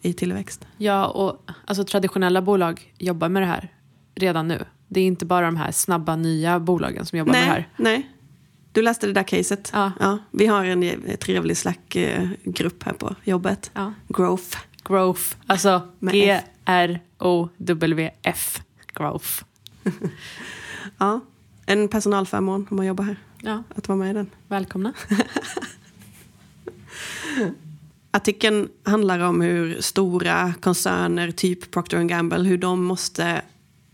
i 0.02 0.12
tillväxt. 0.12 0.66
Ja, 0.78 1.06
och 1.06 1.50
alltså, 1.64 1.84
traditionella 1.84 2.42
bolag 2.42 2.92
jobbar 2.98 3.28
med 3.28 3.42
det 3.42 3.46
här 3.46 3.68
redan 4.14 4.48
nu. 4.48 4.64
Det 4.88 5.00
är 5.00 5.04
inte 5.06 5.24
bara 5.26 5.46
de 5.46 5.56
här 5.56 5.72
snabba 5.72 6.16
nya 6.16 6.60
bolagen 6.60 7.06
som 7.06 7.18
jobbar 7.18 7.32
med 7.32 7.42
det 7.42 7.46
här. 7.50 7.68
nej. 7.76 8.08
Du 8.72 8.82
läste 8.82 9.06
det 9.06 9.12
där 9.12 9.22
caset. 9.22 9.70
Ja. 9.74 10.18
vi 10.30 10.46
har 10.46 10.64
en 10.64 10.82
eh, 10.82 11.16
trevlig 11.16 11.56
Slack-grupp 11.56 12.82
här 12.82 12.92
på 12.92 13.14
jobbet. 13.24 13.70
Ja. 13.74 13.92
Growth. 14.08 14.58
Growth. 14.84 15.22
Alltså 15.46 15.80
G-R-O-W-F. 17.20 18.60
Growth. 18.94 19.28
Ja. 20.98 21.20
En 21.66 21.88
personalförmån 21.88 22.66
om 22.70 22.76
man 22.76 22.86
jobbar 22.86 23.04
här. 23.04 23.16
Ja, 23.42 23.62
Att 23.74 23.88
vara 23.88 23.98
med 23.98 24.10
i 24.10 24.12
den. 24.14 24.30
välkomna. 24.48 24.92
Artikeln 28.10 28.68
handlar 28.82 29.18
om 29.18 29.40
hur 29.40 29.80
stora 29.80 30.54
koncerner, 30.60 31.30
typ 31.30 31.70
Procter 31.70 32.02
Gamble, 32.02 32.48
hur 32.48 32.58
de 32.58 32.84
måste 32.84 33.42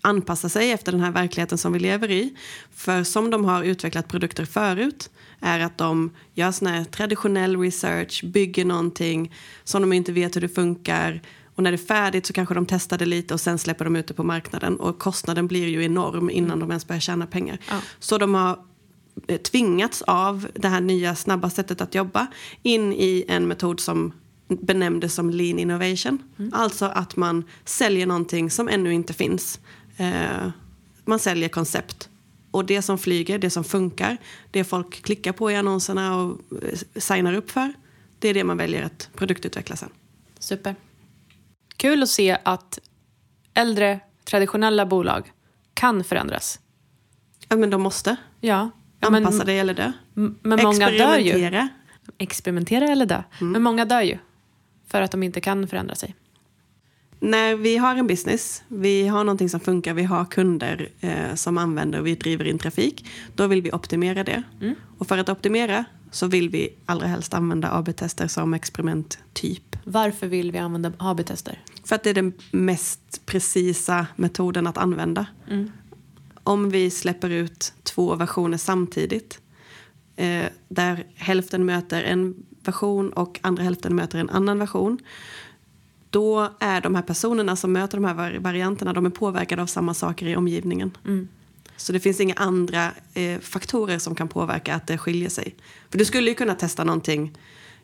anpassa 0.00 0.49
sig 0.49 0.71
efter 0.73 0.92
den 0.92 1.00
här 1.00 1.11
verkligheten 1.11 1.59
som 1.59 1.73
vi 1.73 1.78
lever 1.78 2.11
i. 2.11 2.35
För 2.75 3.02
som 3.04 3.30
de 3.30 3.45
har 3.45 3.62
utvecklat 3.62 4.09
produkter 4.09 4.45
förut 4.45 5.11
är 5.40 5.61
att 5.61 5.78
de 5.78 6.11
gör 6.35 6.52
sån 6.52 6.68
här 6.68 6.85
traditionell 6.85 7.61
research, 7.61 8.25
bygger 8.25 8.64
någonting 8.64 9.35
som 9.64 9.83
de 9.83 9.92
inte 9.92 10.12
vet 10.12 10.37
hur 10.37 10.40
det 10.40 10.49
funkar. 10.49 11.23
Och 11.59 11.65
när 11.65 11.71
det 11.71 11.75
är 11.75 11.87
färdigt 11.87 12.27
så 12.27 12.33
kanske 12.33 12.55
de 12.55 12.67
testar 12.67 12.99
det 12.99 13.07
lite 13.07 13.35
och 13.35 13.41
sen 13.41 13.59
släpper 13.59 13.85
de 13.85 13.97
ut 13.97 14.07
det 14.07 14.15
på 14.15 14.25
marknaden. 14.25 14.77
Och 14.77 14.99
kostnaden 14.99 15.47
blir 15.47 15.69
ju 15.69 15.85
enorm 15.85 16.31
innan 16.31 16.61
de 16.61 16.71
ens 16.71 16.87
börjar 16.87 17.00
tjäna 17.00 17.27
pengar. 17.27 17.59
Ja. 17.69 17.81
Så 17.99 18.19
de 18.19 18.35
har 18.35 18.59
eh, 19.27 19.41
tvingats 19.41 20.03
av 20.03 20.49
det 20.55 20.69
här 20.69 20.81
nya 20.81 21.15
snabba 21.15 21.50
sättet 21.50 21.81
att 21.81 21.95
jobba 21.95 22.27
in 22.62 22.93
i 22.93 23.25
en 23.29 23.49
metod 23.49 23.81
som 23.81 24.12
benämndes 24.49 25.15
som 25.15 25.31
lean 25.31 25.59
innovation. 25.59 26.23
Alltså 26.53 26.85
att 26.87 27.17
man 27.17 27.45
säljer 27.65 28.07
någonting 28.07 28.50
som 28.50 28.69
ännu 28.69 28.95
inte 28.95 29.12
finns. 29.12 29.61
Eh, 29.97 30.49
man 31.05 31.19
säljer 31.19 31.49
koncept. 31.49 32.09
Och 32.50 32.67
det 32.67 32.83
som 32.83 32.99
flyger, 32.99 33.38
det 33.38 33.50
som 33.50 33.65
funkar, 33.65 34.17
det 34.50 34.65
folk 34.65 35.03
klickar 35.03 35.33
på 35.33 35.50
i 35.50 35.57
annonserna 35.57 36.17
och 36.17 36.41
eh, 36.62 36.79
signar 36.97 37.33
upp 37.35 37.50
för, 37.50 37.73
det 38.19 38.29
är 38.29 38.35
det 38.35 38.45
man 38.45 38.57
väljer 38.57 38.83
att 38.83 39.11
produktutveckla 39.15 39.77
sen. 39.77 39.91
Super. 40.38 40.75
Kul 41.78 42.02
att 42.02 42.08
se 42.08 42.38
att 42.42 42.78
äldre 43.54 44.00
traditionella 44.25 44.87
bolag 44.87 45.32
kan 45.75 46.04
förändras. 46.04 46.61
Ja, 47.49 47.56
men 47.56 47.70
de 47.70 47.82
måste 47.82 48.16
Ja, 48.40 48.70
ja 49.00 49.11
men, 49.11 49.26
anpassa 49.26 49.44
dig 49.44 49.58
eller 49.58 49.75
dö. 49.75 49.92
men 50.42 50.62
många 50.62 50.90
dör 50.90 51.18
ju. 51.18 51.68
Experimentera. 52.18 52.88
Eller 52.88 53.06
dö. 53.06 53.23
Men 53.40 53.62
många 53.62 53.85
dör 53.85 54.02
ju. 54.02 54.18
För 54.87 55.02
att 55.02 55.11
de 55.11 55.23
inte 55.23 55.40
kan 55.40 55.68
förändra 55.68 55.94
sig. 55.94 56.14
När 57.20 57.54
vi 57.56 57.76
har 57.76 57.97
en 57.97 58.06
business, 58.06 58.62
vi 58.68 59.06
har 59.08 59.25
någonting 59.25 59.49
som 59.49 59.61
funkar, 59.61 59.94
vi 59.94 60.02
har 60.04 60.25
kunder 60.25 60.88
eh, 61.00 61.35
som 61.35 61.58
använder 61.58 62.00
och 62.00 62.07
vi 62.07 62.14
driver 62.14 62.44
in 62.44 62.59
trafik, 62.59 63.07
då 63.35 63.46
vill 63.46 63.62
vi 63.62 63.72
optimera 63.72 64.24
det. 64.24 64.42
Och 64.98 65.07
för 65.07 65.18
att 65.18 65.29
optimera 65.29 65.85
så 66.11 66.26
vill 66.26 66.48
vi 66.48 66.74
allra 66.87 67.07
helst 67.07 67.35
använda 67.35 67.72
AB-tester 67.72 68.26
som 68.29 68.55
experimenttyp. 68.55 69.67
Varför 69.90 70.27
vill 70.27 70.53
vi 70.53 70.59
använda 70.59 70.92
AB-tester? 70.98 71.62
För 71.85 71.94
att 71.94 72.03
det 72.03 72.11
är 72.11 72.14
den 72.14 72.33
mest 72.51 73.27
precisa 73.27 74.07
metoden 74.16 74.66
att 74.66 74.79
använda. 74.79 75.27
Om 76.44 76.70
vi 76.70 76.90
släpper 76.90 77.31
ut 77.31 77.72
två 77.83 78.14
versioner 78.14 78.57
samtidigt, 78.59 79.40
eh, 80.16 80.44
där 80.68 81.07
hälften 81.14 81.66
möter 81.66 82.03
en 82.03 82.35
version 82.64 83.12
och 83.12 83.40
andra 83.42 83.62
hälften 83.62 83.96
möter 83.96 84.18
en 84.18 84.31
annan 84.31 84.59
version, 84.59 84.98
då 86.11 86.48
är 86.61 86.81
de 86.81 86.94
här 86.94 87.03
personerna 87.03 87.57
som 87.57 87.72
möter 87.72 87.98
de 87.98 88.05
här 88.05 88.14
vari- 88.14 88.38
varianterna, 88.38 88.92
de 88.92 89.07
är 89.07 89.11
påverkade 89.11 89.62
av 89.62 89.66
samma 89.66 89.94
saker 89.94 90.27
i 90.27 90.37
omgivningen. 90.37 90.96
Så 91.77 91.92
det 91.92 92.01
finns 92.01 92.20
inga 92.20 92.35
andra 92.35 92.92
eh, 93.14 93.38
faktorer 93.40 93.98
som 93.98 94.14
kan 94.14 94.29
påverka 94.29 94.74
att 94.74 94.87
det 94.87 94.98
skiljer 94.98 95.29
sig. 95.29 95.55
För 95.90 95.98
du 95.98 96.05
skulle 96.05 96.29
ju 96.29 96.35
kunna 96.35 96.55
testa 96.55 96.85
någonting 96.85 97.38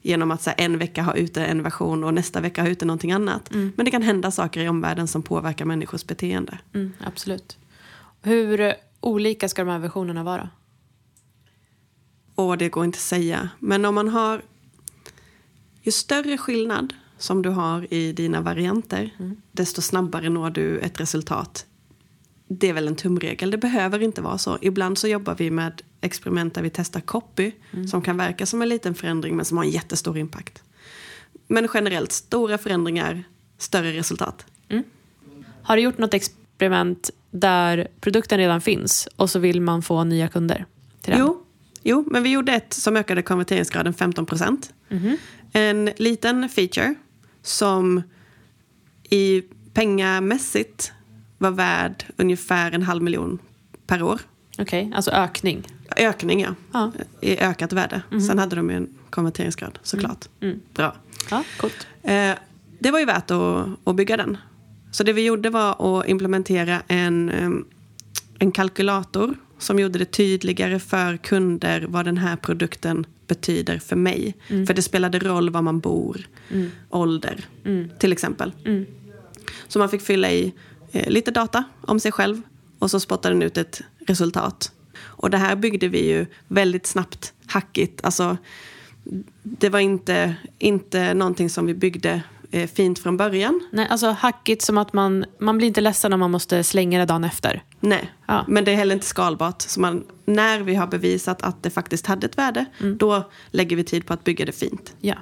genom 0.05 0.31
att 0.31 0.43
så 0.43 0.51
här, 0.51 0.61
en 0.61 0.79
vecka 0.79 1.03
ha 1.03 1.15
ute 1.15 1.45
en 1.45 1.63
version 1.63 2.05
och 2.05 2.15
nästa 2.15 2.41
vecka 2.41 2.63
ha 2.63 2.69
ute 2.69 2.85
någonting 2.85 3.13
annat. 3.13 3.51
Men 3.51 3.85
det 3.85 3.91
kan 3.91 4.03
hända 4.03 4.31
saker 4.31 4.61
i 4.61 4.69
omvärlden 4.69 5.09
som 5.09 5.23
påverkar 5.23 5.65
människors 5.65 6.07
beteende. 6.07 6.59
Mm, 6.75 6.93
absolut. 7.01 7.59
Hur 8.23 8.75
olika 9.01 9.49
ska 9.49 9.65
de 9.65 9.71
här 9.71 9.79
versionerna 9.79 10.23
vara? 10.23 10.49
Och 12.35 12.59
det 12.59 12.69
går 12.69 12.85
inte 12.85 12.97
att 12.97 13.01
säga. 13.01 13.49
Men 13.59 13.85
om 13.85 13.95
man 13.95 14.09
har... 14.09 14.43
Ju 15.83 15.93
större 15.93 16.39
skillnad 16.39 16.95
som 17.19 17.43
du 17.43 17.49
har 17.49 17.95
i 17.95 18.13
dina 18.13 18.41
varianter, 18.41 19.11
desto 19.53 19.83
snabbare 19.83 20.29
når 20.29 20.51
du 20.51 20.79
ett 20.79 21.01
resultat. 21.01 21.67
Det 22.49 22.69
är 22.69 22.73
väl 22.73 22.89
en 22.89 22.97
tumregel. 22.97 23.51
Det 23.51 23.59
behöver 23.59 24.03
inte 24.03 24.21
vara 24.21 24.39
så. 24.39 24.59
Ibland 24.61 24.99
så 24.99 25.09
jobbar 25.09 25.35
vi 25.35 25.51
med 25.51 25.83
experiment 26.01 26.55
där 26.55 26.63
vi 26.63 26.71
testar 26.71 27.01
copy 27.01 27.53
som 27.91 28.03
kan 28.03 28.17
verka 28.17 28.47
som 28.47 28.63
en 28.63 28.69
liten 28.69 28.95
förändring 28.95 29.37
men 29.37 29.45
som 29.45 29.57
har 29.57 29.65
en 29.65 29.71
jättestor 29.71 30.19
impact. 30.19 30.63
Men 31.47 31.69
generellt, 31.75 32.13
stora 32.13 32.59
förändringar, 32.59 33.25
större 33.59 33.93
resultat. 33.93 34.47
Har 35.63 35.77
du 35.77 35.83
gjort 35.83 35.99
något 35.99 36.15
experiment 36.15 37.11
där 37.31 37.89
produkten 38.01 38.39
redan 38.39 38.61
finns 38.61 39.09
och 39.17 39.31
så 39.31 39.39
vill 39.39 39.61
man 39.61 39.83
få 39.83 40.05
nya 40.05 40.29
kunder 40.29 40.67
till 41.01 41.13
den? 41.13 41.21
Jo, 41.21 41.45
jo, 41.83 42.05
men 42.11 42.23
vi 42.23 42.31
gjorde 42.31 42.53
ett 42.53 42.73
som 42.73 42.97
ökade 42.97 43.23
konverteringsgraden 43.23 43.95
15 43.95 44.27
procent. 44.27 44.73
En 45.53 45.91
liten 45.97 46.49
feature 46.49 46.95
som 47.43 48.03
i 49.11 49.43
pengamässigt 49.75 50.93
var 51.45 51.51
värd 51.51 52.05
ungefär 52.17 52.73
en 52.73 52.83
halv 52.83 53.03
miljon 53.03 53.39
per 53.87 54.03
år. 54.03 54.21
Okej, 54.59 54.93
alltså 54.95 55.11
ökning. 55.11 55.63
Ökning, 55.97 56.41
ja. 56.41 56.55
Ja. 56.73 56.93
I 57.21 57.39
ökat 57.39 57.73
värde. 57.73 58.03
Sen 58.29 58.39
hade 58.39 58.57
de 58.57 58.71
ju 58.71 58.77
en 58.77 58.89
konverteringsgrad, 59.11 59.79
såklart. 59.83 60.29
Bra. 60.75 60.97
Ja, 61.31 61.45
coolt. 61.57 61.87
Eh, 62.03 62.33
det 62.79 62.91
var 62.91 62.99
ju 62.99 63.05
värt 63.05 63.31
att, 63.31 63.67
att 63.85 63.97
bygga 63.97 64.17
den. 64.17 64.37
Så 64.91 65.05
det 65.05 65.13
vi 65.13 65.25
gjorde 65.25 65.51
var 65.51 66.01
att 66.01 66.09
implementera 66.09 66.83
en, 66.87 67.31
eh, 67.31 67.51
en 68.39 68.53
kalkylator 68.53 69.35
som 69.59 69.79
gjorde 69.79 69.99
det 69.99 70.05
tydligare 70.05 70.79
för 70.79 71.17
kunder 71.17 71.87
vad 71.89 72.05
den 72.05 72.19
här 72.19 72.37
produkten 72.37 73.07
betyder 73.27 73.79
för 73.79 73.97
mig. 73.97 74.35
För 74.49 74.75
det 74.75 74.83
spelade 74.83 75.19
roll 75.19 75.51
var 75.51 75.63
man 75.63 75.81
bor, 75.81 76.27
ålder 76.91 77.45
till 77.99 78.13
exempel. 78.13 78.53
Så 79.69 79.79
man 79.79 79.89
fick 79.89 80.03
fylla 80.03 80.33
i 80.33 80.53
lite 81.07 81.31
data 81.31 81.65
om 81.81 82.01
sig 82.01 82.13
själv 82.13 82.43
och 82.79 82.91
så 82.91 83.01
spottade 83.01 83.35
den 83.35 83.43
ut 83.43 83.57
ett 83.57 83.81
resultat. 84.07 84.73
Och 84.99 85.31
det 85.31 85.39
här 85.39 85.57
byggde 85.57 85.89
vi 85.89 86.09
ju 86.09 86.27
väldigt 86.49 86.87
snabbt, 86.87 87.33
hackigt. 87.47 88.05
Alltså, 88.05 88.37
det 89.43 89.69
var 89.69 89.79
inte, 89.81 90.35
inte 90.59 91.15
någonting 91.15 91.51
som 91.51 91.67
vi 91.67 91.75
byggde 91.75 92.23
eh, 92.51 92.69
fint 92.71 92.99
från 92.99 93.17
början. 93.17 93.61
Nej, 93.73 93.87
alltså 93.91 94.11
hackigt 94.11 94.63
som 94.63 94.79
att 94.79 94.93
man, 94.93 95.25
man 95.39 95.57
blir 95.59 95.69
inte 95.69 95.81
ledsen 95.81 96.13
om 96.13 96.21
man 96.21 96.31
måste 96.31 96.65
slänga 96.65 96.99
det 96.99 97.05
dagen 97.07 97.25
efter. 97.25 97.63
Nej, 97.81 98.13
Ja. 98.27 98.45
men 98.49 98.65
det 98.65 98.73
är 98.73 98.77
heller 98.77 98.95
inte 98.95 99.07
skalbart. 99.07 99.63
Så 99.63 99.81
man, 99.81 100.05
när 100.25 100.61
vi 100.61 100.75
har 100.75 100.87
bevisat 100.87 101.43
att 101.43 101.63
det 101.63 101.71
faktiskt 101.71 102.07
hade 102.07 102.27
ett 102.27 102.39
värde, 102.39 102.65
då 102.99 103.31
lägger 103.51 103.77
vi 103.77 103.85
tid 103.85 104.07
på 104.07 104.13
att 104.15 104.25
bygga 104.25 104.45
det 104.45 104.53
fint. 104.53 104.95
Ja. 105.01 105.15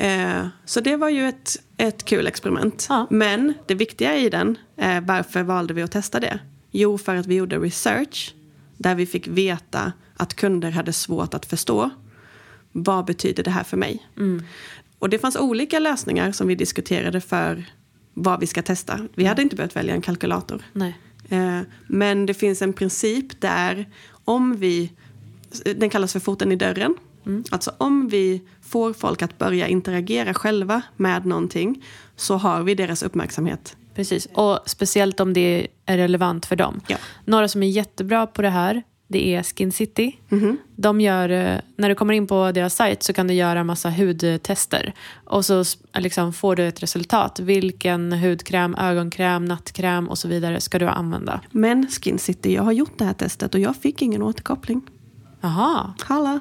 Eh, 0.00 0.46
så 0.64 0.80
det 0.80 0.96
var 0.96 1.08
ju 1.08 1.28
ett, 1.28 1.56
ett 1.76 2.04
kul 2.04 2.26
experiment. 2.26 2.86
Ja. 2.88 3.06
Men 3.10 3.54
det 3.66 3.74
viktiga 3.74 4.16
i 4.16 4.30
den, 4.30 4.58
eh, 4.76 5.00
varför 5.00 5.42
valde 5.42 5.74
vi 5.74 5.82
att 5.82 5.90
testa 5.92 6.20
det? 6.20 6.38
Jo, 6.70 6.98
för 6.98 7.16
att 7.16 7.26
vi 7.26 7.34
gjorde 7.34 7.58
research 7.58 8.34
där 8.76 8.94
vi 8.94 9.06
fick 9.06 9.28
veta 9.28 9.92
att 10.16 10.34
kunder 10.34 10.70
hade 10.70 10.92
svårt 10.92 11.34
att 11.34 11.46
förstå. 11.46 11.90
Vad 12.72 13.04
betyder 13.04 13.42
det 13.42 13.50
här 13.50 13.64
för 13.64 13.76
mig? 13.76 14.06
Och 14.98 15.08
det 15.10 15.18
fanns 15.18 15.36
olika 15.36 15.78
lösningar 15.78 16.32
som 16.32 16.48
vi 16.48 16.54
diskuterade 16.54 17.20
för 17.20 17.64
vad 18.14 18.40
vi 18.40 18.46
ska 18.46 18.62
testa. 18.62 19.08
Vi 19.14 19.24
hade 19.24 19.42
inte 19.42 19.56
behövt 19.56 19.76
välja 19.76 19.94
en 19.94 20.02
kalkylator. 20.02 20.62
Eh, 21.28 21.60
Men 21.86 22.26
det 22.26 22.34
finns 22.34 22.62
en 22.62 22.72
princip 22.72 23.40
där 23.40 23.88
om 24.24 24.56
vi, 24.56 24.92
den 25.76 25.90
kallas 25.90 26.12
för 26.12 26.20
foten 26.20 26.52
i 26.52 26.56
dörren. 26.56 26.94
Alltså 27.50 27.72
om 27.78 28.08
vi 28.08 28.42
får 28.70 28.92
folk 28.92 29.22
att 29.22 29.38
börja 29.38 29.68
interagera 29.68 30.34
själva 30.34 30.82
med 30.96 31.26
någonting 31.26 31.84
så 32.16 32.36
har 32.36 32.62
vi 32.62 32.74
deras 32.74 33.02
uppmärksamhet. 33.02 33.76
Precis, 33.94 34.28
och 34.34 34.58
speciellt 34.66 35.20
om 35.20 35.32
det 35.32 35.66
är 35.86 35.96
relevant 35.96 36.46
för 36.46 36.56
dem. 36.56 36.80
Ja. 36.86 36.96
Några 37.24 37.48
som 37.48 37.62
är 37.62 37.66
jättebra 37.66 38.26
på 38.26 38.42
det 38.42 38.50
här, 38.50 38.82
det 39.08 39.34
är 39.34 39.42
Skin 39.42 39.72
City. 39.72 40.16
De 40.76 41.00
gör, 41.00 41.28
eh, 41.28 41.58
när 41.76 41.88
du 41.88 41.94
kommer 41.94 42.14
in 42.14 42.26
på 42.26 42.52
deras 42.52 42.74
sajt 42.74 43.02
så 43.02 43.12
kan 43.12 43.26
du 43.26 43.34
göra 43.34 43.64
massa 43.64 43.90
hudtester. 43.90 44.94
Och 45.24 45.44
så 45.44 45.64
liksom 45.98 46.32
får 46.32 46.56
du 46.56 46.68
ett 46.68 46.82
resultat. 46.82 47.40
Vilken 47.40 48.12
hudkräm, 48.12 48.74
ögonkräm, 48.74 49.44
nattkräm 49.44 50.08
och 50.08 50.18
så 50.18 50.28
vidare 50.28 50.60
ska 50.60 50.78
du 50.78 50.86
använda. 50.86 51.40
Men 51.50 51.88
Skin 51.90 52.18
City, 52.18 52.54
jag 52.54 52.62
har 52.62 52.72
gjort 52.72 52.98
det 52.98 53.04
här 53.04 53.12
testet 53.12 53.54
och 53.54 53.60
jag 53.60 53.76
fick 53.76 54.02
ingen 54.02 54.22
återkoppling. 54.22 54.82
Jaha, 55.40 55.94
Halla! 56.00 56.40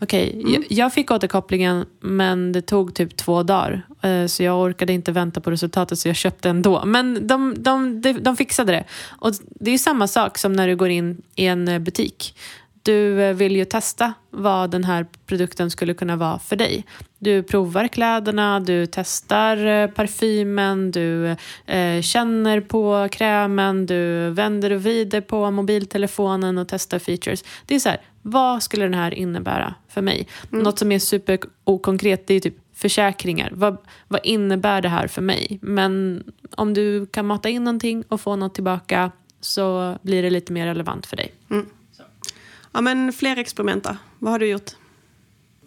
Okej. 0.00 0.42
Jag, 0.46 0.64
jag 0.68 0.92
fick 0.92 1.10
återkopplingen 1.10 1.86
men 2.00 2.52
det 2.52 2.62
tog 2.62 2.94
typ 2.94 3.16
två 3.16 3.42
dagar. 3.42 3.86
Eh, 4.02 4.26
Så 4.26 4.42
jag 4.42 4.60
orkade 4.60 4.92
inte 4.92 5.12
vänta 5.12 5.40
på 5.40 5.50
resultatet 5.50 5.98
så 5.98 6.08
jag 6.08 6.16
köpte 6.16 6.48
ändå. 6.48 6.84
Men 6.84 7.26
de, 7.26 7.54
de, 7.58 8.00
de, 8.00 8.12
de 8.12 8.36
fixade 8.36 8.72
det. 8.72 8.84
Och 9.08 9.32
det 9.60 9.70
är 9.70 9.78
samma 9.78 10.06
sak 10.08 10.38
som 10.38 10.52
när 10.52 10.68
du 10.68 10.76
går 10.76 10.88
in 10.88 11.22
i 11.34 11.46
en 11.46 11.68
eh, 11.68 11.78
butik. 11.78 12.34
Du 12.82 13.22
eh, 13.22 13.34
vill 13.34 13.56
ju 13.56 13.64
testa 13.64 14.12
vad 14.30 14.70
den 14.70 14.84
här 14.84 15.06
produkten 15.26 15.70
skulle 15.70 15.94
kunna 15.94 16.16
vara 16.16 16.38
för 16.38 16.56
dig. 16.56 16.84
Du 17.18 17.42
provar 17.42 17.88
kläderna, 17.88 18.60
du 18.60 18.86
testar 18.86 19.88
parfymen, 19.88 20.90
du 20.90 21.36
eh, 21.66 22.00
känner 22.02 22.60
på 22.60 23.08
krämen, 23.12 23.86
du 23.86 24.30
vänder 24.30 24.70
och 24.72 24.82
vrider 24.82 25.20
på 25.20 25.50
mobiltelefonen 25.50 26.58
och 26.58 26.68
testar 26.68 26.98
features. 26.98 27.44
Det 27.66 27.74
är 27.74 27.78
så 27.78 27.88
här, 27.88 28.00
vad 28.22 28.62
skulle 28.62 28.84
den 28.84 28.94
här 28.94 29.14
innebära 29.14 29.74
för 29.88 30.02
mig? 30.02 30.26
Något 30.50 30.78
som 30.78 30.92
är 30.92 30.98
super 30.98 31.38
okonkret, 31.64 32.26
det 32.26 32.34
är 32.34 32.40
typ 32.40 32.56
försäkringar. 32.74 33.50
Vad, 33.54 33.76
vad 34.08 34.20
innebär 34.24 34.82
det 34.82 34.88
här 34.88 35.06
för 35.06 35.22
mig? 35.22 35.58
Men 35.62 36.24
om 36.56 36.74
du 36.74 37.06
kan 37.06 37.26
mata 37.26 37.48
in 37.48 37.64
någonting 37.64 38.04
och 38.08 38.20
få 38.20 38.36
något 38.36 38.54
tillbaka 38.54 39.10
så 39.40 39.96
blir 40.02 40.22
det 40.22 40.30
lite 40.30 40.52
mer 40.52 40.66
relevant 40.66 41.06
för 41.06 41.16
dig. 41.16 41.34
Ja, 42.72 42.80
men 42.80 43.12
fler 43.12 43.36
experiment 43.36 43.84
då. 43.84 43.96
Vad 44.18 44.32
har 44.32 44.38
du 44.38 44.46
gjort? 44.46 44.70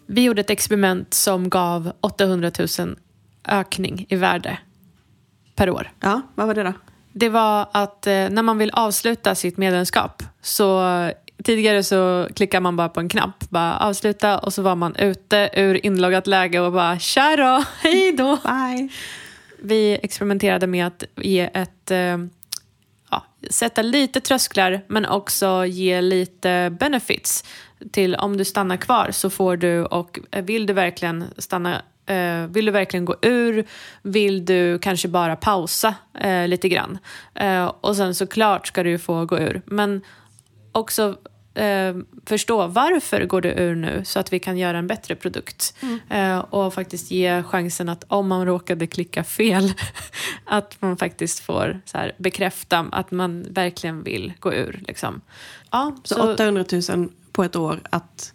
Vi 0.06 0.24
gjorde 0.24 0.40
ett 0.40 0.50
experiment 0.50 1.14
som 1.14 1.48
gav 1.48 1.92
800 2.00 2.50
000 2.78 2.96
ökning 3.44 4.06
i 4.08 4.16
värde 4.16 4.58
per 5.54 5.70
år. 5.70 5.92
Ja, 6.00 6.22
vad 6.34 6.46
var 6.46 6.54
det 6.54 6.62
då? 6.62 6.72
Det 7.12 7.28
var 7.28 7.68
att 7.72 8.06
eh, 8.06 8.12
när 8.12 8.42
man 8.42 8.58
vill 8.58 8.70
avsluta 8.70 9.34
sitt 9.34 9.56
medlemskap 9.56 10.22
så 10.40 10.80
tidigare 11.42 11.82
så 11.82 12.28
klickar 12.34 12.60
man 12.60 12.76
bara 12.76 12.88
på 12.88 13.00
en 13.00 13.08
knapp, 13.08 13.50
bara 13.50 13.76
avsluta 13.78 14.38
och 14.38 14.52
så 14.52 14.62
var 14.62 14.74
man 14.76 14.96
ute 14.96 15.50
ur 15.52 15.86
inloggat 15.86 16.26
läge 16.26 16.60
och 16.60 16.72
bara 16.72 16.98
tja 16.98 17.36
då, 17.36 17.64
hej 17.88 18.12
då. 18.12 18.38
Bye! 18.44 18.88
Vi 19.58 19.98
experimenterade 20.02 20.66
med 20.66 20.86
att 20.86 21.04
ge 21.16 21.50
ett, 21.54 21.90
eh, 21.90 22.18
ja, 23.10 23.24
sätta 23.50 23.82
lite 23.82 24.20
trösklar 24.20 24.80
men 24.86 25.06
också 25.06 25.66
ge 25.66 26.00
lite 26.00 26.76
benefits. 26.80 27.44
Till 27.92 28.14
om 28.14 28.36
du 28.36 28.44
stannar 28.44 28.76
kvar 28.76 29.10
så 29.10 29.30
får 29.30 29.56
du 29.56 29.84
och 29.84 30.18
vill 30.30 30.66
du 30.66 30.72
verkligen 30.72 31.24
stanna 31.38 31.82
eh, 32.06 32.46
vill 32.46 32.64
du 32.64 32.72
verkligen 32.72 33.04
gå 33.04 33.16
ur? 33.22 33.64
Vill 34.02 34.44
du 34.44 34.78
kanske 34.78 35.08
bara 35.08 35.36
pausa 35.36 35.94
eh, 36.20 36.48
lite 36.48 36.68
grann? 36.68 36.98
Eh, 37.34 37.72
och 37.80 37.96
sen 37.96 38.14
såklart 38.14 38.66
ska 38.66 38.82
du 38.82 38.98
få 38.98 39.24
gå 39.24 39.38
ur. 39.38 39.62
Men 39.66 40.00
också 40.74 41.16
eh, 41.54 41.96
förstå 42.26 42.66
varför 42.66 43.24
går 43.24 43.40
du 43.40 43.48
ur 43.48 43.74
nu 43.74 44.02
så 44.04 44.18
att 44.18 44.32
vi 44.32 44.38
kan 44.38 44.58
göra 44.58 44.78
en 44.78 44.86
bättre 44.86 45.14
produkt. 45.14 45.74
Eh, 46.10 46.38
och 46.38 46.74
faktiskt 46.74 47.10
ge 47.10 47.42
chansen 47.42 47.88
att 47.88 48.04
om 48.08 48.28
man 48.28 48.46
råkade 48.46 48.86
klicka 48.86 49.24
fel 49.24 49.72
att 50.44 50.76
man 50.82 50.96
faktiskt 50.96 51.40
får 51.40 51.80
så 51.84 51.98
här, 51.98 52.12
bekräfta 52.18 52.86
att 52.92 53.10
man 53.10 53.46
verkligen 53.50 54.02
vill 54.02 54.32
gå 54.40 54.54
ur. 54.54 54.82
Liksom. 54.88 55.20
Ja, 55.70 55.96
Så, 56.04 56.14
så, 56.14 56.32
800 56.32 56.64
000 56.88 57.08
på 57.32 57.44
ett 57.44 57.56
år 57.56 57.80
att 57.90 58.32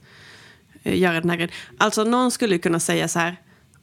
eh, 0.84 0.98
göra 1.00 1.22
den 1.22 1.30
här 1.30 1.38
grejen. 1.38 1.54
Alltså 1.78 2.04
någon 2.04 2.32
skulle 2.32 2.58
kunna 2.58 2.80
säga 2.80 3.08
så 3.08 3.20
här, 3.20 3.36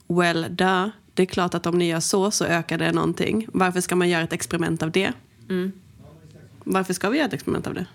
well, 0.07 0.45
duh. 0.49 0.87
Det 1.13 1.23
är 1.23 1.27
klart 1.27 1.53
att 1.53 1.65
om 1.65 1.77
ni 1.77 1.87
gör 1.87 1.99
så 1.99 2.31
så 2.31 2.45
ökar 2.45 2.77
det 2.77 2.91
någonting. 2.91 3.47
Varför 3.53 3.81
ska 3.81 3.95
man 3.95 4.09
göra 4.09 4.23
ett 4.23 4.33
experiment 4.33 4.83
av 4.83 4.91
det? 4.91 5.13
Varför 6.63 6.93
ska 6.93 7.09
vi 7.09 7.17
göra 7.17 7.27
ett 7.27 7.33
experiment 7.33 7.67
av 7.67 7.73
det? 7.73 7.85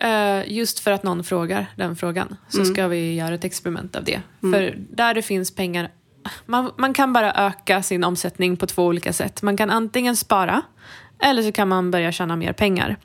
Eh, 0.00 0.52
just 0.52 0.78
för 0.78 0.90
att 0.90 1.02
någon 1.02 1.24
frågar 1.24 1.66
den 1.76 1.96
frågan 1.96 2.36
så 2.48 2.64
ska 2.64 2.88
vi 2.88 3.14
göra 3.14 3.34
ett 3.34 3.44
experiment 3.44 3.96
av 3.96 4.04
det. 4.04 4.20
För 4.40 4.74
där 4.90 5.14
det 5.14 5.22
finns 5.22 5.54
pengar, 5.54 5.90
man, 6.46 6.70
man 6.76 6.94
kan 6.94 7.12
bara 7.12 7.32
öka 7.32 7.82
sin 7.82 8.04
omsättning 8.04 8.56
på 8.56 8.66
två 8.66 8.84
olika 8.84 9.12
sätt. 9.12 9.42
Man 9.42 9.56
kan 9.56 9.70
antingen 9.70 10.16
spara 10.16 10.62
eller 11.22 11.42
så 11.42 11.52
kan 11.52 11.68
man 11.68 11.90
börja 11.90 12.12
tjäna 12.12 12.36
mer 12.36 12.52
pengar. 12.52 12.96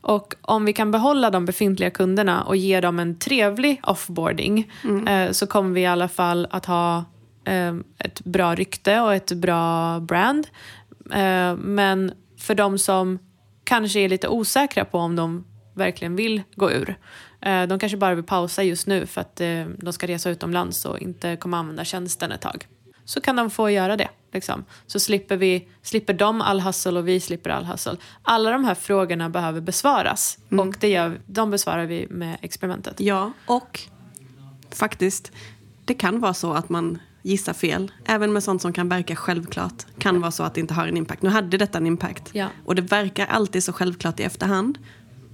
Och 0.00 0.34
om 0.42 0.64
vi 0.64 0.72
kan 0.72 0.90
behålla 0.90 1.30
de 1.30 1.44
befintliga 1.44 1.90
kunderna 1.90 2.42
och 2.42 2.56
ge 2.56 2.80
dem 2.80 2.98
en 2.98 3.18
trevlig 3.18 3.80
offboarding 3.82 4.70
eh, 5.08 5.30
så 5.30 5.46
kommer 5.46 5.74
vi 5.74 5.80
i 5.80 5.86
alla 5.86 6.08
fall 6.08 6.46
att 6.50 6.66
ha 6.66 7.04
eh, 7.44 7.74
ett 7.98 8.24
bra 8.24 8.54
rykte 8.54 9.00
och 9.00 9.14
ett 9.14 9.32
bra 9.32 10.00
brand. 10.00 10.46
Men 11.56 12.12
för 12.38 12.54
de 12.54 12.78
som 12.78 13.18
kanske 13.64 14.00
är 14.00 14.08
lite 14.08 14.28
osäkra 14.28 14.84
på 14.84 14.98
om 14.98 15.16
de 15.16 15.44
verkligen 15.78 16.16
vill 16.16 16.42
gå 16.56 16.70
ur. 16.72 16.96
Eh, 17.40 17.62
De 17.62 17.78
kanske 17.78 17.98
bara 17.98 18.14
vill 18.14 18.24
pausa 18.24 18.62
just 18.62 18.86
nu 18.86 19.06
för 19.06 19.20
att 19.20 19.40
eh, 19.40 19.64
de 19.78 19.92
ska 19.92 20.06
resa 20.06 20.30
utomlands 20.30 20.84
och 20.84 20.98
inte 20.98 21.36
kommer 21.36 21.56
använda 21.58 21.84
tjänsten 21.84 22.32
ett 22.32 22.40
tag. 22.40 22.66
Så 23.04 23.20
kan 23.20 23.36
de 23.36 23.50
få 23.50 23.70
göra 23.70 23.96
det. 23.96 24.08
Liksom. 24.32 24.64
Så 24.86 25.00
slipper, 25.00 25.36
vi, 25.36 25.68
slipper 25.82 26.12
de 26.14 26.40
all 26.40 26.60
hustle 26.60 26.98
och 26.98 27.08
vi 27.08 27.20
slipper 27.20 27.50
all 27.50 27.64
hustle. 27.64 27.96
Alla 28.22 28.50
de 28.50 28.64
här 28.64 28.74
frågorna 28.74 29.28
behöver 29.30 29.60
besvaras 29.60 30.38
och 30.50 30.74
det 30.80 30.88
gör, 30.88 31.20
de 31.26 31.50
besvarar 31.50 31.86
vi 31.86 32.06
med 32.10 32.38
experimentet. 32.42 33.00
Ja, 33.00 33.32
och 33.46 33.80
faktiskt, 34.70 35.32
det 35.84 35.94
kan 35.94 36.20
vara 36.20 36.34
så 36.34 36.52
att 36.52 36.68
man 36.68 36.98
gissar 37.22 37.52
fel. 37.52 37.92
Även 38.04 38.32
med 38.32 38.42
sånt 38.44 38.62
som 38.62 38.72
kan 38.72 38.88
verka 38.88 39.16
självklart 39.16 39.86
kan 39.98 40.20
vara 40.20 40.30
så 40.30 40.42
att 40.42 40.54
det 40.54 40.60
inte 40.60 40.74
har 40.74 40.86
en 40.86 40.96
impact. 40.96 41.22
Nu 41.22 41.30
hade 41.30 41.56
detta 41.56 41.78
en 41.78 41.86
impact. 41.86 42.30
Ja. 42.32 42.46
Och 42.64 42.74
det 42.74 42.82
verkar 42.82 43.26
alltid 43.26 43.64
så 43.64 43.72
självklart 43.72 44.20
i 44.20 44.22
efterhand. 44.22 44.78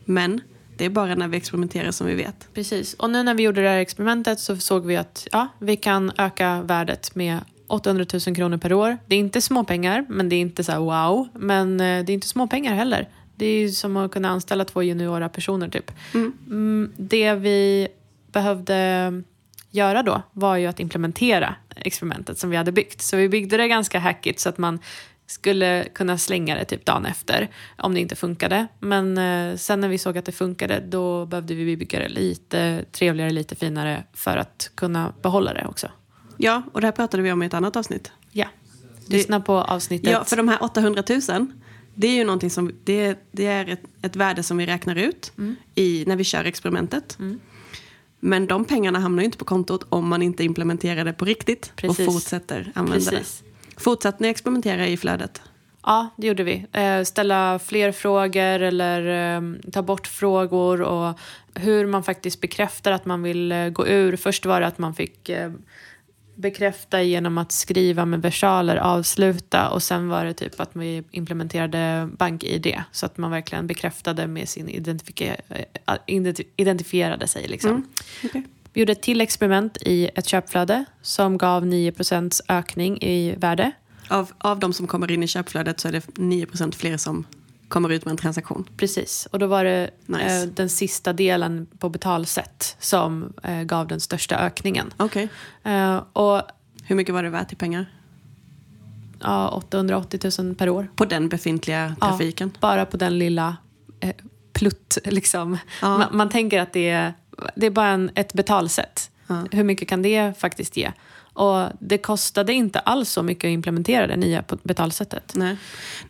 Men 0.04 0.40
det 0.76 0.84
är 0.84 0.90
bara 0.90 1.14
när 1.14 1.28
vi 1.28 1.36
experimenterar 1.36 1.90
som 1.90 2.06
vi 2.06 2.14
vet. 2.14 2.48
Precis. 2.54 2.94
Och 2.94 3.10
nu 3.10 3.22
när 3.22 3.34
vi 3.34 3.42
gjorde 3.42 3.62
det 3.62 3.68
här 3.68 3.78
experimentet 3.78 4.40
så 4.40 4.56
såg 4.56 4.86
vi 4.86 4.96
att 4.96 5.28
ja, 5.32 5.48
vi 5.58 5.76
kan 5.76 6.12
öka 6.18 6.62
värdet 6.62 7.14
med 7.14 7.38
800 7.66 8.06
000 8.26 8.36
kronor 8.36 8.56
per 8.56 8.72
år. 8.72 8.98
Det 9.06 9.14
är 9.14 9.18
inte 9.18 9.40
småpengar, 9.40 10.04
men 10.08 10.28
det 10.28 10.36
är 10.36 10.40
inte 10.40 10.64
så 10.64 10.72
här 10.72 10.78
wow. 10.78 11.28
Men 11.32 11.80
eh, 11.80 12.04
det 12.04 12.12
är 12.12 12.14
inte 12.14 12.28
småpengar 12.28 12.74
heller. 12.74 13.08
Det 13.36 13.46
är 13.46 13.60
ju 13.60 13.70
som 13.70 13.96
att 13.96 14.10
kunna 14.10 14.28
anställa 14.28 14.64
två 14.64 14.82
juniora 14.82 15.28
personer 15.28 15.68
typ. 15.68 15.90
Mm, 16.14 16.92
det 16.96 17.34
vi 17.34 17.88
behövde 18.32 19.22
göra 19.70 20.02
då 20.02 20.22
var 20.32 20.56
ju 20.56 20.66
att 20.66 20.80
implementera 20.80 21.54
experimentet 21.76 22.38
som 22.38 22.50
vi 22.50 22.56
hade 22.56 22.72
byggt. 22.72 23.02
Så 23.02 23.16
vi 23.16 23.28
byggde 23.28 23.56
det 23.56 23.68
ganska 23.68 23.98
hackigt 23.98 24.40
så 24.40 24.48
att 24.48 24.58
man 24.58 24.78
skulle 25.26 25.88
kunna 25.94 26.18
slänga 26.18 26.54
det 26.54 26.64
typ 26.64 26.84
dagen 26.84 27.06
efter 27.06 27.50
om 27.78 27.94
det 27.94 28.00
inte 28.00 28.16
funkade. 28.16 28.66
Men 28.78 29.18
eh, 29.18 29.56
sen 29.56 29.80
när 29.80 29.88
vi 29.88 29.98
såg 29.98 30.18
att 30.18 30.24
det 30.24 30.32
funkade 30.32 30.80
då 30.88 31.26
behövde 31.26 31.54
vi 31.54 31.76
bygga 31.76 31.98
det 31.98 32.08
lite 32.08 32.84
trevligare, 32.92 33.30
lite 33.30 33.56
finare 33.56 34.04
för 34.12 34.36
att 34.36 34.70
kunna 34.74 35.12
behålla 35.22 35.54
det 35.54 35.66
också. 35.66 35.90
Ja, 36.36 36.62
och 36.72 36.80
det 36.80 36.86
här 36.86 36.92
pratade 36.92 37.22
vi 37.22 37.32
om 37.32 37.42
i 37.42 37.46
ett 37.46 37.54
annat 37.54 37.76
avsnitt. 37.76 38.12
Ja. 38.32 38.46
Lyssna 39.06 39.40
på 39.40 39.52
avsnittet. 39.52 40.10
Ja, 40.10 40.24
för 40.24 40.36
de 40.36 40.48
här 40.48 40.62
800 40.62 41.02
000, 41.28 41.46
det 41.94 42.06
är 42.06 42.14
ju 42.14 42.24
någonting 42.24 42.50
som, 42.50 42.72
det, 42.84 43.18
det 43.30 43.46
är 43.46 43.68
ett, 43.68 43.82
ett 44.02 44.16
värde 44.16 44.42
som 44.42 44.56
vi 44.56 44.66
räknar 44.66 44.96
ut 44.96 45.32
i, 45.74 46.04
när 46.06 46.16
vi 46.16 46.24
kör 46.24 46.44
experimentet. 46.44 47.18
Men 48.20 48.46
de 48.46 48.64
pengarna 48.64 48.98
hamnar 48.98 49.22
ju 49.22 49.24
inte 49.24 49.38
på 49.38 49.44
kontot 49.44 49.86
om 49.88 50.08
man 50.08 50.22
inte 50.22 50.44
implementerar 50.44 51.04
det 51.04 51.12
på 51.12 51.24
riktigt 51.24 51.72
Precis. 51.76 52.08
och 52.08 52.14
fortsätter 52.14 52.72
använda 52.74 53.10
Precis. 53.10 53.42
det. 53.44 53.53
Fortsatte 53.76 54.22
ni 54.22 54.28
experimentera 54.28 54.86
i 54.86 54.96
flödet? 54.96 55.42
Ja, 55.82 56.08
det 56.16 56.26
gjorde 56.26 56.44
vi. 56.44 56.66
Eh, 56.72 57.02
ställa 57.02 57.58
fler 57.58 57.92
frågor 57.92 58.60
eller 58.62 59.36
eh, 59.36 59.42
ta 59.72 59.82
bort 59.82 60.06
frågor 60.06 60.82
och 60.82 61.18
hur 61.54 61.86
man 61.86 62.02
faktiskt 62.04 62.40
bekräftar 62.40 62.92
att 62.92 63.06
man 63.06 63.22
vill 63.22 63.52
eh, 63.52 63.68
gå 63.68 63.86
ur. 63.86 64.16
Först 64.16 64.46
var 64.46 64.60
det 64.60 64.66
att 64.66 64.78
man 64.78 64.94
fick 64.94 65.28
eh, 65.28 65.52
bekräfta 66.34 67.02
genom 67.02 67.38
att 67.38 67.52
skriva 67.52 68.04
med 68.04 68.22
versaler, 68.22 68.76
avsluta 68.76 69.70
och 69.70 69.82
sen 69.82 70.08
var 70.08 70.24
det 70.24 70.34
typ 70.34 70.60
att 70.60 70.70
vi 70.72 71.02
implementerade 71.10 72.08
bank-id 72.18 72.82
så 72.92 73.06
att 73.06 73.18
man 73.18 73.30
verkligen 73.30 73.66
bekräftade 73.66 74.26
med 74.26 74.48
sin 74.48 74.68
identifika- 74.68 75.36
identi- 76.06 76.46
identifierade 76.56 77.28
sig. 77.28 77.48
Liksom. 77.48 77.88
Okej. 78.24 78.42
Vi 78.74 78.80
gjorde 78.80 78.92
ett 78.92 79.02
till 79.02 79.20
experiment 79.20 79.76
i 79.80 80.10
ett 80.14 80.26
köpflöde 80.26 80.84
som 81.02 81.38
gav 81.38 81.64
9% 81.66 82.40
ökning 82.48 82.98
i 83.02 83.34
värde. 83.38 83.72
Av, 84.08 84.32
av 84.38 84.58
de 84.58 84.72
som 84.72 84.86
kommer 84.86 85.10
in 85.10 85.22
i 85.22 85.26
köpflödet 85.26 85.80
så 85.80 85.88
är 85.88 85.92
det 85.92 86.00
9% 86.06 86.74
fler 86.74 86.96
som 86.96 87.26
kommer 87.68 87.88
ut 87.92 88.04
med 88.04 88.10
en 88.10 88.16
transaktion. 88.16 88.68
Precis, 88.76 89.26
och 89.32 89.38
då 89.38 89.46
var 89.46 89.64
det 89.64 89.90
Nice. 90.06 90.42
eh, 90.42 90.48
den 90.48 90.68
sista 90.68 91.12
delen 91.12 91.66
på 91.78 91.88
betalsätt 91.88 92.76
som 92.80 93.32
eh, 93.42 93.62
gav 93.62 93.86
den 93.88 94.00
största 94.00 94.36
ökningen. 94.38 94.92
Okej. 94.96 95.28
Eh, 95.62 95.96
och 96.12 96.42
Hur 96.84 96.96
mycket 96.96 97.14
var 97.14 97.22
det 97.22 97.30
värt 97.30 97.52
i 97.52 97.56
pengar? 97.56 97.86
ja, 99.20 99.48
880 99.48 100.30
000 100.44 100.54
per 100.54 100.68
år. 100.68 100.88
På 100.96 101.04
den 101.04 101.28
befintliga 101.28 101.94
Ja, 102.00 102.06
trafiken? 102.08 102.52
bara 102.60 102.86
på 102.86 102.96
den 102.96 103.18
lilla 103.18 103.56
eh, 104.00 104.14
plutt. 104.52 104.98
Liksom. 105.04 105.58
Ja. 105.82 105.98
Man, 105.98 106.16
man 106.16 106.28
tänker 106.28 106.60
att 106.60 106.72
det 106.72 106.90
är, 106.90 107.14
det 107.56 107.66
är 107.66 107.70
bara 107.70 107.88
en, 107.88 108.10
ett 108.14 108.32
betalsätt. 108.32 109.10
Ja. 109.26 109.46
Hur 109.52 109.64
mycket 109.64 109.88
kan 109.88 110.02
det 110.02 110.38
faktiskt 110.38 110.76
ge? 110.76 110.92
Och 111.16 111.68
det 111.80 111.98
kostade 111.98 112.52
inte 112.52 112.78
alls 112.78 113.10
så 113.10 113.22
mycket 113.22 113.48
att 113.48 113.52
implementera 113.52 114.06
det 114.06 114.16
nya 114.16 114.44
betalsättet. 114.62 115.32
Nej. 115.34 115.56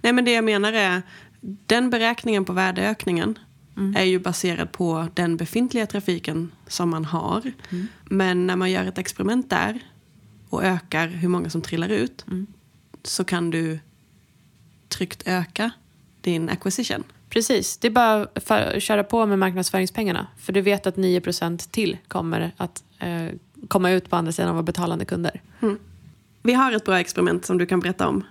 Nej, 0.03 0.13
men 0.13 0.25
det 0.25 0.33
jag 0.33 0.45
menar 0.45 0.73
är, 0.73 1.03
den 1.67 1.91
beräkningen 1.91 2.45
på 2.45 2.53
värdeökningen 2.53 3.39
Mm. 3.77 3.97
är 3.97 4.03
ju 4.05 4.19
baserad 4.19 4.73
på 4.73 5.09
den 5.15 5.37
befintliga 5.37 5.87
trafiken 5.87 6.51
som 6.67 6.91
man 6.91 7.05
har. 7.05 7.53
Mm. 7.71 7.87
Men 8.05 8.47
när 8.47 8.57
man 8.57 8.71
gör 8.71 8.85
ett 8.85 8.99
experiment 8.99 9.51
där 9.51 9.81
och 10.49 10.65
ökar 10.65 11.09
hur 11.09 11.29
många 11.29 11.51
som 11.51 11.63
trillar 11.63 11.89
ut 11.89 12.25
Mm. 12.27 12.47
så 13.03 13.25
kan 13.25 13.51
du 13.51 13.79
tryggt 14.89 15.23
öka 15.27 15.71
din 16.21 16.49
acquisition. 16.49 17.05
Precis, 17.35 17.79
det 17.79 17.89
är 17.89 17.91
bara 17.91 18.29
att 18.35 18.83
köra 18.83 19.05
på 19.05 19.27
med 19.27 19.39
marknadsföringspengarna. 19.39 20.27
För 20.39 20.53
du 20.53 20.61
vet 20.61 20.87
att 20.87 20.97
9% 20.97 21.71
till 21.71 21.99
kommer 22.09 22.53
att 22.57 22.85
eh, 22.99 23.29
komma 23.69 23.91
ut 23.91 24.11
på 24.11 24.17
andra 24.17 24.33
sidan 24.33 24.49
av 24.49 24.55
våra 24.55 24.63
betalande 24.63 25.05
kunder. 25.05 25.43
Vi 26.43 26.53
har 26.53 26.73
ett 26.73 26.85
bra 26.85 27.01
experiment 27.01 27.47
som 27.47 27.59
du 27.59 27.67
kan 27.67 27.81
berätta 27.81 28.09
om. 28.09 28.25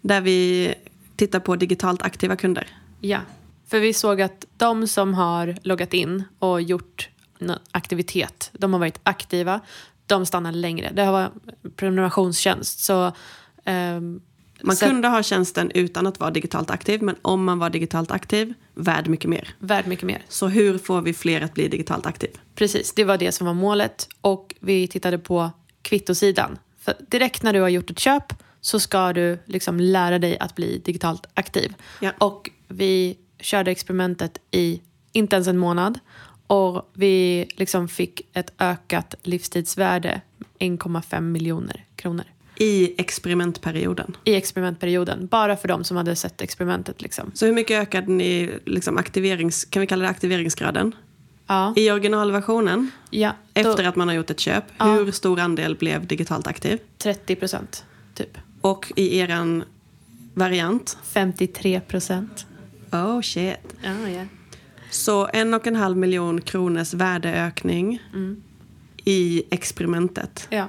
Där 0.00 0.20
vi 0.20 0.74
tittar 1.16 1.40
på 1.40 1.56
digitalt 1.56 2.02
aktiva 2.02 2.36
kunder. 2.36 2.66
Ja, 3.00 3.20
för 3.66 3.80
vi 3.80 3.92
såg 3.92 4.20
att 4.20 4.46
de 4.56 4.88
som 4.88 5.14
har 5.14 5.56
loggat 5.62 5.94
in 5.94 6.24
och 6.38 6.62
gjort 6.62 7.08
aktivitet, 7.70 8.50
de 8.52 8.72
har 8.72 8.80
varit 8.80 9.00
aktiva, 9.02 9.60
de 10.06 10.26
stannar 10.26 10.52
längre. 10.52 10.90
Det 10.94 11.02
har 11.02 11.12
varit 11.12 11.76
prenumerationstjänst. 11.76 12.78
Så, 12.78 13.12
ehm, 13.64 14.20
Man 14.62 14.76
så- 14.76 14.86
kunde 14.86 15.08
ha 15.08 15.22
tjänsten 15.22 15.70
utan 15.74 16.06
att 16.06 16.20
vara 16.20 16.30
digitalt 16.30 16.70
aktiv, 16.70 17.02
men 17.02 17.16
om 17.22 17.44
man 17.44 17.58
var 17.58 17.70
digitalt 17.70 18.10
aktiv, 18.10 18.54
värd 18.74 19.08
mycket 19.08 19.30
mer. 19.30 19.54
Värd 19.58 19.86
mycket 19.86 20.04
mer. 20.04 20.22
Så 20.28 20.48
hur 20.48 20.78
får 20.78 21.00
vi 21.02 21.14
fler 21.14 21.40
att 21.40 21.54
bli 21.54 21.68
digitalt 21.68 22.06
aktiv? 22.06 22.30
Precis, 22.54 22.92
det 22.92 23.04
var 23.04 23.18
det 23.18 23.32
som 23.32 23.46
var 23.46 23.54
målet. 23.54 24.08
Och 24.20 24.54
vi 24.60 24.88
tittade 24.88 25.18
på 25.18 25.50
kvittosidan. 25.82 26.58
För 26.80 26.94
direkt 27.10 27.42
när 27.42 27.52
du 27.52 27.60
har 27.60 27.68
gjort 27.68 27.90
ett 27.90 27.98
köp 27.98 28.32
så 28.60 28.80
ska 28.80 29.12
du 29.12 29.38
liksom 29.46 29.80
lära 29.80 30.18
dig 30.18 30.38
att 30.38 30.54
bli 30.54 30.78
digitalt 30.84 31.26
aktiv. 31.34 31.74
Ja. 32.00 32.12
Och 32.18 32.50
vi 32.68 33.18
körde 33.40 33.70
experimentet 33.70 34.38
i 34.50 34.80
inte 35.12 35.36
ens 35.36 35.48
en 35.48 35.58
månad. 35.58 35.98
Och 36.46 36.90
vi 36.94 37.46
liksom 37.56 37.88
fick 37.88 38.20
ett 38.32 38.52
ökat 38.58 39.14
livstidsvärde, 39.22 40.20
1,5 40.58 41.20
miljoner 41.20 41.84
kronor. 41.96 42.24
I 42.60 42.94
experimentperioden. 43.00 44.16
I 44.24 44.34
experimentperioden, 44.34 45.26
bara 45.26 45.56
för 45.56 45.68
de 45.68 45.84
som 45.84 45.96
hade 45.96 46.16
sett 46.16 46.40
experimentet. 46.40 47.02
Liksom. 47.02 47.30
Så 47.34 47.46
hur 47.46 47.52
mycket 47.52 47.82
ökade 47.82 48.12
ni 48.12 48.50
liksom 48.64 48.96
aktiverings, 48.98 49.64
kan 49.64 49.80
vi 49.80 49.86
kalla 49.86 50.02
det 50.02 50.08
aktiveringsgraden? 50.10 50.94
Ja, 51.46 51.72
I 51.76 51.90
originalversionen, 51.90 52.90
ja 53.10 53.32
efter 53.54 53.82
då, 53.82 53.88
att 53.88 53.96
man 53.96 54.08
har 54.08 54.14
gjort 54.14 54.30
ett 54.30 54.40
köp, 54.40 54.64
Ja. 54.78 54.84
hur 54.84 55.10
stor 55.12 55.40
andel 55.40 55.76
blev 55.76 56.06
digitalt 56.06 56.46
aktiv? 56.46 56.78
30 56.98 57.34
procent, 57.34 57.84
typ. 58.14 58.38
Och 58.60 58.92
i 58.96 59.18
eran 59.18 59.64
variant, 60.34 60.98
53 61.02 61.80
procent. 61.80 62.46
oh 62.92 63.20
shit. 63.20 63.56
Ja, 63.82 64.08
ja. 64.08 64.24
Så 64.90 65.28
en 65.32 65.54
och 65.54 65.66
en 65.66 65.76
halv 65.76 65.96
miljon 65.96 66.40
kronors 66.40 66.94
värdeökning 66.94 68.02
Mm. 68.14 68.42
i 69.04 69.42
experimentet. 69.50 70.46
ja, 70.50 70.66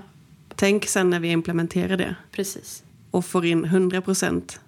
Tänk 0.59 0.85
sen 0.85 1.09
när 1.09 1.19
vi 1.19 1.27
implementerar 1.27 1.97
det 1.97 2.15
precis. 2.31 2.83
och 3.11 3.25
får 3.25 3.45
in 3.45 3.65
100% 3.65 4.59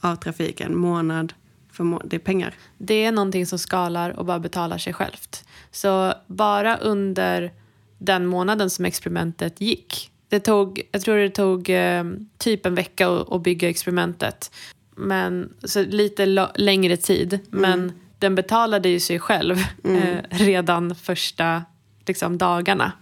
av 0.00 0.16
trafiken 0.16 0.76
månad 0.76 1.32
för 1.72 1.84
må- 1.84 2.02
det 2.04 2.16
är 2.16 2.20
pengar. 2.20 2.54
Det 2.78 3.04
är 3.04 3.12
någonting 3.12 3.46
som 3.46 3.58
skalar 3.58 4.10
och 4.10 4.24
bara 4.24 4.38
betalar 4.38 4.78
sig 4.78 4.92
självt. 4.92 5.44
Så 5.70 6.14
bara 6.26 6.76
under 6.76 7.52
den 7.98 8.26
månaden 8.26 8.70
som 8.70 8.84
experimentet 8.84 9.60
gick. 9.60 10.10
Det 10.28 10.40
tog, 10.40 10.82
jag 10.92 11.02
tror 11.02 11.16
det 11.16 11.30
tog 11.30 11.70
eh, 11.70 12.04
typ 12.38 12.66
en 12.66 12.74
vecka 12.74 13.08
att, 13.08 13.42
bygga 13.42 13.68
experimentet. 13.68 14.50
Men, 14.96 15.52
så 15.64 15.82
lite 15.82 16.26
längre 16.54 16.96
tid. 16.96 17.38
Men 17.50 17.92
den 18.18 18.34
betalade 18.34 18.88
ju 18.88 19.00
sig 19.00 19.18
själv 19.18 19.56
eh, 19.84 20.18
redan 20.30 20.94
första 20.94 21.62
liksom, 22.06 22.38
dagarna. 22.38 22.92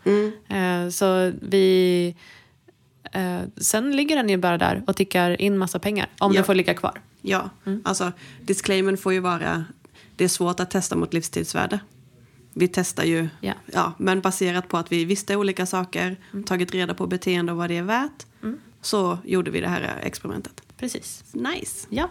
Eh, 0.49 0.89
så 0.91 1.33
vi... 1.43 2.17
Eh, 3.13 3.41
sen 3.57 3.97
ligger 3.97 4.17
den 4.17 4.29
ju 4.29 4.37
bara 4.37 4.59
där 4.59 4.83
och 4.87 4.97
tickar 4.97 5.41
in 5.41 5.59
massa 5.59 5.79
pengar. 5.79 6.09
Om 6.19 6.33
Ja. 6.33 6.37
den 6.39 6.45
får 6.45 6.55
ligga 6.55 6.75
kvar. 6.75 7.01
Ja, 7.21 7.51
alltså 7.85 8.13
disclaimern 8.43 8.97
får 8.97 9.13
ju 9.13 9.21
vara 9.21 9.65
det 10.17 10.25
är 10.25 10.29
svårt 10.29 10.61
att 10.61 10.71
testa 10.71 10.97
mot 10.97 11.15
livstidsvärde. 11.15 11.79
Vi 12.55 12.69
testar 12.69 13.05
ju, 13.05 13.29
Ja. 13.41 13.53
ja, 13.73 13.93
men 13.99 14.21
baserat 14.21 14.69
på 14.69 14.77
att 14.79 14.93
vi 14.93 15.05
visste 15.05 15.37
olika 15.37 15.67
saker, 15.67 16.17
tagit 16.47 16.73
reda 16.75 16.95
på 16.95 17.07
beteende 17.07 17.53
och 17.53 17.59
vad 17.59 17.71
det 17.71 17.77
är 17.77 17.83
värt, 17.83 18.27
så 18.81 19.19
gjorde 19.25 19.51
vi 19.51 19.61
det 19.61 19.69
här 19.69 19.99
experimentet. 20.03 20.63
Precis. 20.77 21.25
Nice! 21.33 21.87
Ja. 21.91 22.09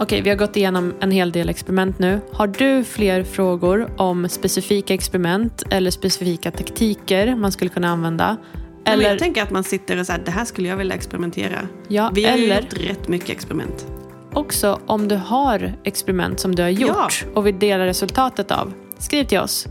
Okej, 0.00 0.22
vi 0.22 0.30
har 0.30 0.36
gått 0.36 0.56
igenom 0.56 0.94
en 1.00 1.10
hel 1.10 1.32
del 1.32 1.48
experiment 1.48 1.98
nu. 1.98 2.20
Har 2.32 2.46
du 2.46 2.84
fler 2.84 3.24
frågor 3.24 3.90
om 3.96 4.28
specifika 4.28 4.94
experiment 4.94 5.62
eller 5.70 5.90
specifika 5.90 6.50
taktiker 6.50 7.34
man 7.34 7.52
skulle 7.52 7.70
kunna 7.70 7.88
använda? 7.88 8.36
Eller, 8.84 9.10
jag 9.10 9.18
tänker 9.18 9.42
att 9.42 9.50
man 9.50 9.64
sitter 9.64 9.98
och 10.00 10.06
säger 10.06 10.24
det 10.24 10.30
här 10.30 10.44
skulle 10.44 10.68
jag 10.68 10.76
vilja 10.76 10.94
experimentera. 10.94 11.68
ja, 11.88 12.10
Vi 12.14 12.24
har 12.24 12.36
ju 12.36 12.44
eller 12.44 12.62
gjort 12.62 12.72
rätt 12.72 13.08
mycket 13.08 13.30
experiment. 13.30 13.86
också 14.32 14.80
om 14.86 15.08
du 15.08 15.16
har 15.16 15.72
experiment 15.84 16.40
som 16.40 16.54
du 16.54 16.62
har 16.62 16.70
gjort 16.70 17.26
och 17.34 17.46
vill 17.46 17.58
dela 17.58 17.86
resultatet 17.86 18.50
av. 18.50 18.72
Skriv 18.98 19.24
till 19.24 19.38
oss. 19.38 19.66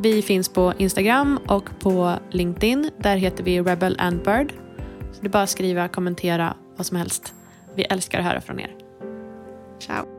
Vi 0.00 0.22
finns 0.22 0.48
på 0.48 0.72
Instagram 0.78 1.38
och 1.46 1.70
på 1.80 2.14
LinkedIn. 2.30 2.90
Där 2.98 3.16
heter 3.16 3.44
vi 3.44 3.60
Rebel 3.60 3.96
and 3.98 4.22
Bird. 4.24 4.52
Så 5.12 5.20
det 5.20 5.26
är 5.26 5.30
bara 5.30 5.42
att 5.42 5.50
skriva, 5.50 5.88
kommentera, 5.88 6.54
vad 6.76 6.86
som 6.86 6.96
helst. 6.96 7.34
Vi 7.76 7.82
älskar 7.82 8.18
att 8.18 8.24
höra 8.24 8.40
från 8.40 8.60
er. 8.60 8.70
Ciao! 9.78 10.17